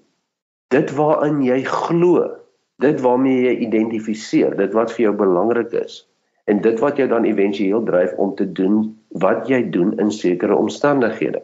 dit 0.67 0.91
waarin 0.91 1.43
jy 1.43 1.61
glo, 1.63 2.37
dit 2.77 3.01
waarmee 3.01 3.41
jy 3.41 3.55
identifiseer, 3.69 4.57
dit 4.57 4.73
wat 4.73 4.91
vir 4.91 5.03
jou 5.03 5.15
belangrik 5.15 5.71
is 5.73 6.07
en 6.45 6.61
dit 6.61 6.79
wat 6.79 6.97
jou 6.97 7.07
dan 7.07 7.25
éventueel 7.25 7.83
dryf 7.83 8.13
om 8.17 8.35
te 8.35 8.51
doen 8.51 8.83
wat 9.21 9.47
jy 9.47 9.69
doen 9.69 9.93
in 9.99 10.11
sekere 10.11 10.55
omstandighede. 10.55 11.43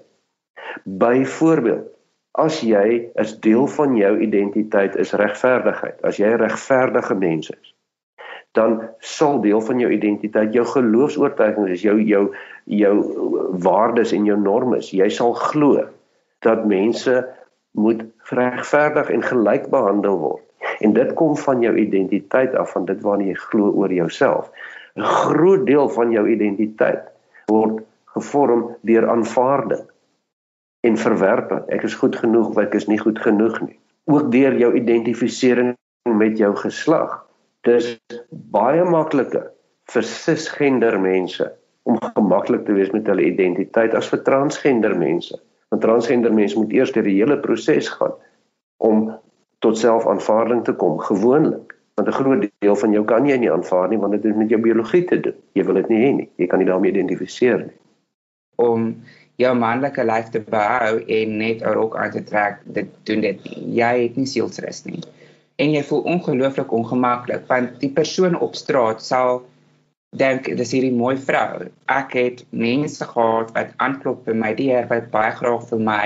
Byvoorbeeld, 0.84 1.88
as 2.38 2.62
jy 2.62 3.10
is 3.18 3.40
deel 3.42 3.68
van 3.68 3.96
jou 3.98 4.14
identiteit 4.22 4.96
is 4.96 5.16
regverdigheid, 5.18 5.98
as 6.06 6.18
jy 6.22 6.28
'n 6.28 6.42
regverdige 6.42 7.16
mens 7.16 7.50
is, 7.50 7.74
dan 8.58 8.90
sal 9.00 9.42
deel 9.42 9.62
van 9.62 9.80
jou 9.80 9.92
identiteit 9.92 10.54
jou 10.54 10.66
geloofs-oortuigings 10.66 11.70
is, 11.70 11.82
jou 11.82 11.98
jou 12.02 12.34
jou 12.66 12.96
waardes 13.64 14.12
en 14.12 14.26
jou 14.26 14.38
normes. 14.40 14.92
Jy 14.92 15.10
sal 15.10 15.34
glo 15.34 15.86
dat 16.46 16.66
mense 16.66 17.26
moet 17.72 18.04
regverdig 18.30 19.10
en 19.10 19.24
gelyk 19.24 19.70
behandel 19.70 20.18
word. 20.18 20.44
En 20.80 20.94
dit 20.94 21.14
kom 21.14 21.38
van 21.38 21.62
jou 21.62 21.76
identiteit 21.78 22.56
af 22.56 22.72
van 22.72 22.86
dit 22.86 23.02
waarna 23.02 23.30
jy 23.30 23.38
glo 23.50 23.72
oor 23.72 23.94
jouself. 23.94 24.50
'n 24.98 25.04
Groot 25.04 25.66
deel 25.66 25.90
van 25.90 26.12
jou 26.12 26.26
identiteit 26.30 27.04
word 27.52 27.84
gevorm 28.18 28.76
deur 28.82 29.10
aanvaarding 29.10 29.86
en 30.88 30.98
verwerping. 30.98 31.64
Ek 31.70 31.84
is 31.84 31.96
goed 31.96 32.16
genoeg 32.16 32.50
of 32.50 32.58
ek 32.58 32.74
is 32.74 32.88
nie 32.88 33.00
goed 33.00 33.20
genoeg 33.20 33.62
nie. 33.62 33.80
Ook 34.06 34.32
deur 34.32 34.58
jou 34.58 34.74
identifisering 34.74 35.76
met 36.18 36.38
jou 36.38 36.56
geslag 36.56 37.28
dis 37.68 37.94
baie 38.30 38.84
makliker 38.88 39.52
vir 39.92 40.06
cisgender 40.08 40.98
mense 41.00 41.48
om 41.88 42.00
gemaklik 42.04 42.66
te 42.68 42.76
wees 42.76 42.92
met 42.96 43.08
hulle 43.08 43.28
identiteit 43.28 43.96
as 43.96 44.10
vir 44.12 44.24
transgender 44.28 44.96
mense. 44.98 45.38
Want 45.72 45.84
transgender 45.84 46.34
mense 46.34 46.58
moet 46.60 46.74
eers 46.76 46.94
deur 46.96 47.08
die 47.08 47.18
hele 47.20 47.40
proses 47.44 47.90
gaan 47.96 48.16
om 48.84 49.08
tot 49.64 49.80
selfaanvaarding 49.80 50.64
te 50.68 50.76
kom 50.80 51.00
gewoonlik. 51.04 51.77
Want 51.98 52.08
'n 52.10 52.18
groot 52.20 52.50
deel 52.60 52.76
van 52.76 52.92
jou 52.94 53.04
kan 53.06 53.26
jy 53.26 53.38
nie 53.42 53.52
aanvaar 53.52 53.90
nie 53.90 53.98
want 53.98 54.14
dit 54.14 54.24
het 54.24 54.38
met 54.38 54.50
jou 54.50 54.62
biologie 54.62 55.04
te 55.04 55.20
doen. 55.20 55.38
Jy 55.54 55.64
wil 55.66 55.80
dit 55.82 55.90
nie 55.90 56.02
hê 56.06 56.16
nie. 56.16 56.30
Jy 56.38 56.48
kan 56.48 56.60
nie 56.60 56.68
daarmee 56.68 56.92
identifiseer 56.92 57.58
nie. 57.58 57.78
Om 58.56 58.96
jou 59.36 59.54
manlike 59.58 60.04
lyf 60.04 60.30
te 60.30 60.40
behou 60.40 61.02
en 61.02 61.38
net 61.38 61.62
'n 61.62 61.74
rok 61.74 61.98
aan 61.98 62.12
te 62.12 62.24
trek, 62.24 62.62
dit 62.66 62.88
doen 63.04 63.22
dit 63.22 63.44
nie. 63.44 63.76
Jy 63.82 63.94
het 64.04 64.16
nie 64.16 64.26
sielsrus 64.26 64.86
nie 64.86 65.02
en 65.58 65.74
jy 65.74 65.84
voel 65.90 66.04
ongelooflik 66.14 66.74
ongemaklik 66.74 67.46
want 67.50 67.78
die 67.82 67.92
persoon 67.94 68.38
op 68.46 68.58
straat 68.58 69.02
sal 69.04 69.42
dink 70.18 70.48
dis 70.60 70.72
hierdie 70.72 70.94
mooi 70.96 71.18
vrou. 71.20 71.68
Ek 71.92 72.14
het 72.16 72.44
mense 72.56 73.06
gehad 73.06 73.50
wat 73.58 73.74
aanklop 73.84 74.24
by 74.26 74.36
my 74.38 74.54
deur 74.58 74.86
wat 74.92 75.10
baie 75.14 75.34
graag 75.40 75.66
vir 75.72 75.82
my 75.90 76.04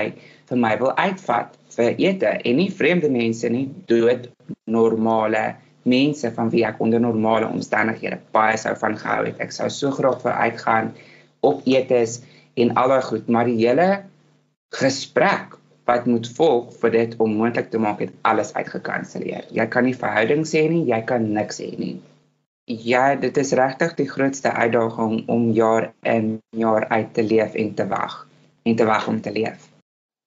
vir 0.50 0.62
my 0.64 0.72
wil 0.80 0.94
uitvat 0.98 1.54
vir 1.76 2.00
ete 2.00 2.32
en 2.32 2.58
nie 2.58 2.70
vreemde 2.80 3.12
mense 3.12 3.48
nie, 3.48 3.68
dood 3.88 4.26
normale 4.66 5.52
mense 5.88 6.30
van 6.34 6.50
wie 6.52 6.64
ek 6.66 6.80
onder 6.82 7.00
normale 7.00 7.48
omstandighede 7.48 8.20
baie 8.34 8.58
sou 8.60 8.74
van 8.78 8.98
gehou 8.98 9.24
het. 9.26 9.40
Ek 9.40 9.54
sou 9.54 9.68
so 9.70 9.90
graag 9.94 10.20
vir 10.22 10.32
uitgaan 10.32 10.92
op 11.42 11.66
etes 11.66 12.20
en 12.54 12.74
al 12.78 12.94
daai 12.94 13.02
goed, 13.02 13.28
maar 13.28 13.48
die 13.48 13.58
hele 13.64 14.02
gesprek 14.76 15.58
wat 15.90 16.06
moet 16.06 16.28
volg 16.36 16.70
vir 16.80 16.94
dit 16.94 17.16
om 17.20 17.34
moontlik 17.40 17.70
te 17.72 17.80
maak 17.82 18.00
het 18.04 18.12
alles 18.28 18.52
uitgekanselleer. 18.54 19.48
Jy 19.50 19.66
kan 19.66 19.88
nie 19.88 19.96
verhouding 19.98 20.46
sê 20.48 20.68
nie, 20.70 20.84
jy 20.88 21.02
kan 21.08 21.32
niks 21.34 21.58
sê 21.60 21.72
nie. 21.78 21.96
Ja, 22.70 23.16
dit 23.18 23.36
is 23.36 23.50
regtig 23.58 23.96
die 23.98 24.08
grootste 24.08 24.52
uitdaging 24.54 25.24
om 25.26 25.50
jaar 25.56 25.90
in 26.06 26.36
jaar 26.56 26.86
uit 26.88 27.10
te 27.14 27.26
leef 27.26 27.58
en 27.58 27.74
te 27.74 27.86
wag 27.90 28.22
en 28.62 28.76
te 28.78 28.86
wag 28.86 29.08
om 29.10 29.20
te 29.20 29.32
leef. 29.34 29.71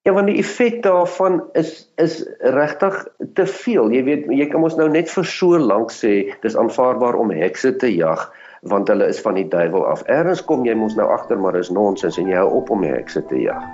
Ja, 0.06 0.14
want 0.14 0.28
die 0.30 0.38
effek 0.38 0.84
daarvan 0.84 1.40
is 1.58 1.90
is 1.96 2.20
regtig 2.40 3.08
te 3.34 3.46
veel. 3.50 3.90
Jy 3.90 4.04
weet, 4.06 4.28
jy 4.30 4.46
kan 4.52 4.62
mos 4.62 4.76
nou 4.78 4.86
net 4.90 5.10
vir 5.10 5.26
so 5.26 5.58
lank 5.58 5.90
sê 5.90 6.12
dis 6.44 6.58
aanvaarbaar 6.62 7.18
om 7.18 7.34
hekse 7.34 7.74
te 7.82 7.90
jag 7.90 8.28
want 8.70 8.90
hulle 8.90 9.08
is 9.10 9.22
van 9.22 9.38
die 9.38 9.48
duiwel 9.50 9.86
af. 9.86 10.04
Erns 10.10 10.44
kom 10.46 10.66
jy 10.66 10.74
mos 10.78 10.94
nou 10.98 11.10
agter 11.10 11.42
maar 11.42 11.58
is 11.58 11.74
nonsens 11.74 12.20
en 12.22 12.30
jy 12.30 12.38
hou 12.38 12.52
op 12.62 12.70
om 12.70 12.86
hekse 12.86 13.26
te 13.30 13.42
jag. 13.48 13.66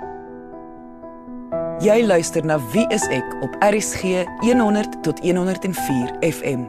Jy 1.84 2.00
luister 2.06 2.44
na 2.48 2.56
Wie 2.72 2.86
is 2.96 3.04
ek 3.12 3.36
op 3.44 3.56
RSG 3.60 4.24
100 4.40 5.02
tot 5.04 5.20
104 5.20 6.16
FM. 6.32 6.64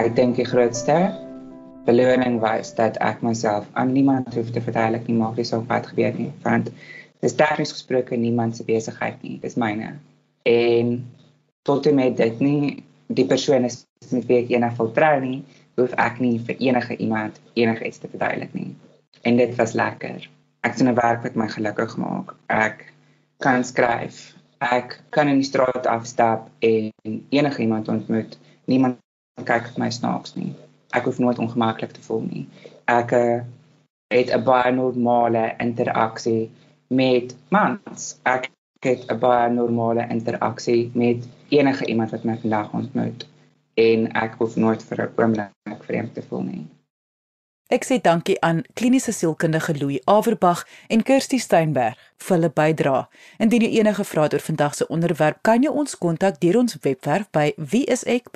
Ek 0.00 0.14
dink 0.16 0.40
die 0.40 0.48
grootste 0.48 1.10
beloning 1.90 2.38
was 2.42 2.72
dat 2.78 2.98
ek 3.02 3.22
myself 3.26 3.68
aan 3.72 3.92
niemand 3.92 4.34
hoef 4.34 4.50
te 4.54 4.62
verduidelik 4.64 5.06
nie 5.10 5.18
maak 5.18 5.36
nie 5.40 5.46
saak 5.48 5.66
wat 5.70 5.90
gebeur 5.92 6.16
nie, 6.16 6.30
want 6.46 6.70
dis 7.20 7.36
tegnies 7.36 7.74
gesproke 7.76 8.16
niemand 8.16 8.56
se 8.56 8.64
besigheid 8.64 9.22
nie, 9.26 9.38
dis 9.42 9.58
myne. 9.60 9.94
En 10.48 10.96
tot 11.68 11.86
en 11.86 11.98
met 12.00 12.16
dit 12.16 12.40
nie 12.40 12.82
die 13.06 13.26
persoon 13.26 13.66
is 13.68 13.82
met 14.10 14.26
wie 14.30 14.40
ek 14.40 14.52
eendag 14.54 14.76
wil 14.78 14.92
trou 14.96 15.16
nie, 15.20 15.40
hoef 15.76 15.94
ek 16.00 16.20
nie 16.22 16.36
vir 16.46 16.62
enige 16.70 16.96
iemand 16.96 17.40
enigiets 17.54 18.00
te 18.00 18.08
verduidelik 18.08 18.54
nie. 18.54 18.70
En 19.26 19.36
dit 19.36 19.56
was 19.58 19.74
lekker 19.76 20.30
ek 20.66 20.76
sien 20.76 20.88
'n 20.88 20.94
werk 20.94 21.22
wat 21.24 21.36
my 21.40 21.48
gelukkig 21.48 21.96
maak. 21.96 22.34
Ek 22.46 22.92
kan 23.44 23.64
skryf. 23.64 24.34
Ek 24.60 25.00
kan 25.10 25.28
in 25.28 25.40
die 25.40 25.50
straat 25.52 25.86
afstap 25.86 26.50
en 26.58 26.92
enige 27.30 27.62
iemand 27.62 27.88
ontmoet. 27.88 28.38
Niemand 28.64 28.98
kyk 29.44 29.72
vir 29.72 29.80
my 29.84 29.90
snaaks 29.90 30.34
nie. 30.36 30.52
Ek 30.90 31.04
hoef 31.04 31.18
nooit 31.18 31.38
ongemaklik 31.38 31.92
te 31.92 32.02
voel 32.02 32.22
nie. 32.26 32.48
Ek 32.84 33.12
uh, 33.12 33.40
het 34.14 34.32
'n 34.34 34.44
baie 34.44 34.72
normale 34.72 35.54
interaksie 35.58 36.50
met 36.88 37.36
mans. 37.48 38.16
Ek 38.22 38.50
het 38.80 39.06
'n 39.12 39.18
baie 39.18 39.50
normale 39.50 40.06
interaksie 40.08 40.90
met 40.94 41.28
enige 41.48 41.86
iemand 41.86 42.10
wat 42.10 42.24
my 42.24 42.36
vandag 42.36 42.72
ontmoet 42.72 43.28
en 43.74 44.12
ek 44.12 44.34
hoef 44.38 44.56
nooit 44.56 44.82
vir 44.84 45.02
'n 45.02 45.12
oomblik 45.16 45.82
vreemd 45.84 46.14
te 46.14 46.22
voel 46.22 46.42
nie. 46.42 46.66
Ek 47.70 47.84
sê 47.86 48.00
dankie 48.02 48.34
aan 48.42 48.64
kliniese 48.74 49.12
sielkundige 49.14 49.78
Louis 49.78 50.02
Averbag 50.04 50.66
en 50.90 51.02
Kirsty 51.06 51.38
Steinberg 51.38 51.94
vir 52.18 52.34
hulle 52.34 52.50
bydrae. 52.50 53.06
Indien 53.38 53.62
jy 53.62 53.78
enige 53.78 54.02
vrae 54.04 54.26
het 54.26 54.34
oor 54.34 54.42
vandag 54.42 54.74
se 54.74 54.88
onderwerp, 54.90 55.38
kan 55.46 55.62
jy 55.62 55.70
ons 55.70 55.94
kontak 55.94 56.40
deur 56.42 56.58
ons 56.64 56.74
webwerf 56.82 57.30
by 57.30 57.54
wieisek.co.za 57.74 58.26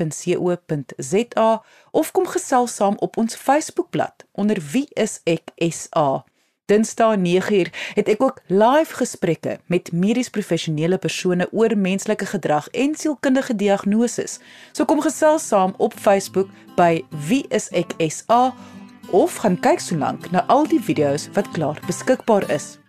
of 1.91 2.13
kom 2.15 2.27
gesels 2.31 2.79
saam 2.79 2.95
op 3.03 3.19
ons 3.19 3.35
Facebookblad 3.35 4.23
onder 4.39 4.63
wieiseksa. 4.63 6.23
Dinsdae 6.71 7.19
9uur 7.19 7.69
het 7.99 8.09
ek 8.09 8.23
ook 8.23 8.39
live 8.47 8.95
gesprekke 9.03 9.59
met 9.67 9.91
medies 9.93 10.31
professionele 10.31 10.97
persone 11.03 11.51
oor 11.51 11.75
menslike 11.75 12.31
gedrag 12.31 12.71
en 12.71 12.95
sielkundige 12.95 13.59
diagnoses. 13.59 14.39
So 14.73 14.87
kom 14.87 15.03
gesels 15.03 15.43
saam 15.51 15.75
op 15.83 15.99
Facebook 15.99 16.49
by 16.79 17.03
wieiseksa 17.27 18.55
of 19.11 19.37
gaan 19.43 19.61
kyk 19.61 19.81
so 19.81 19.97
lank 19.97 20.31
na 20.31 20.45
al 20.47 20.67
die 20.69 20.81
video's 20.81 21.29
wat 21.35 21.51
klaar 21.53 21.81
beskikbaar 21.87 22.51
is. 22.51 22.84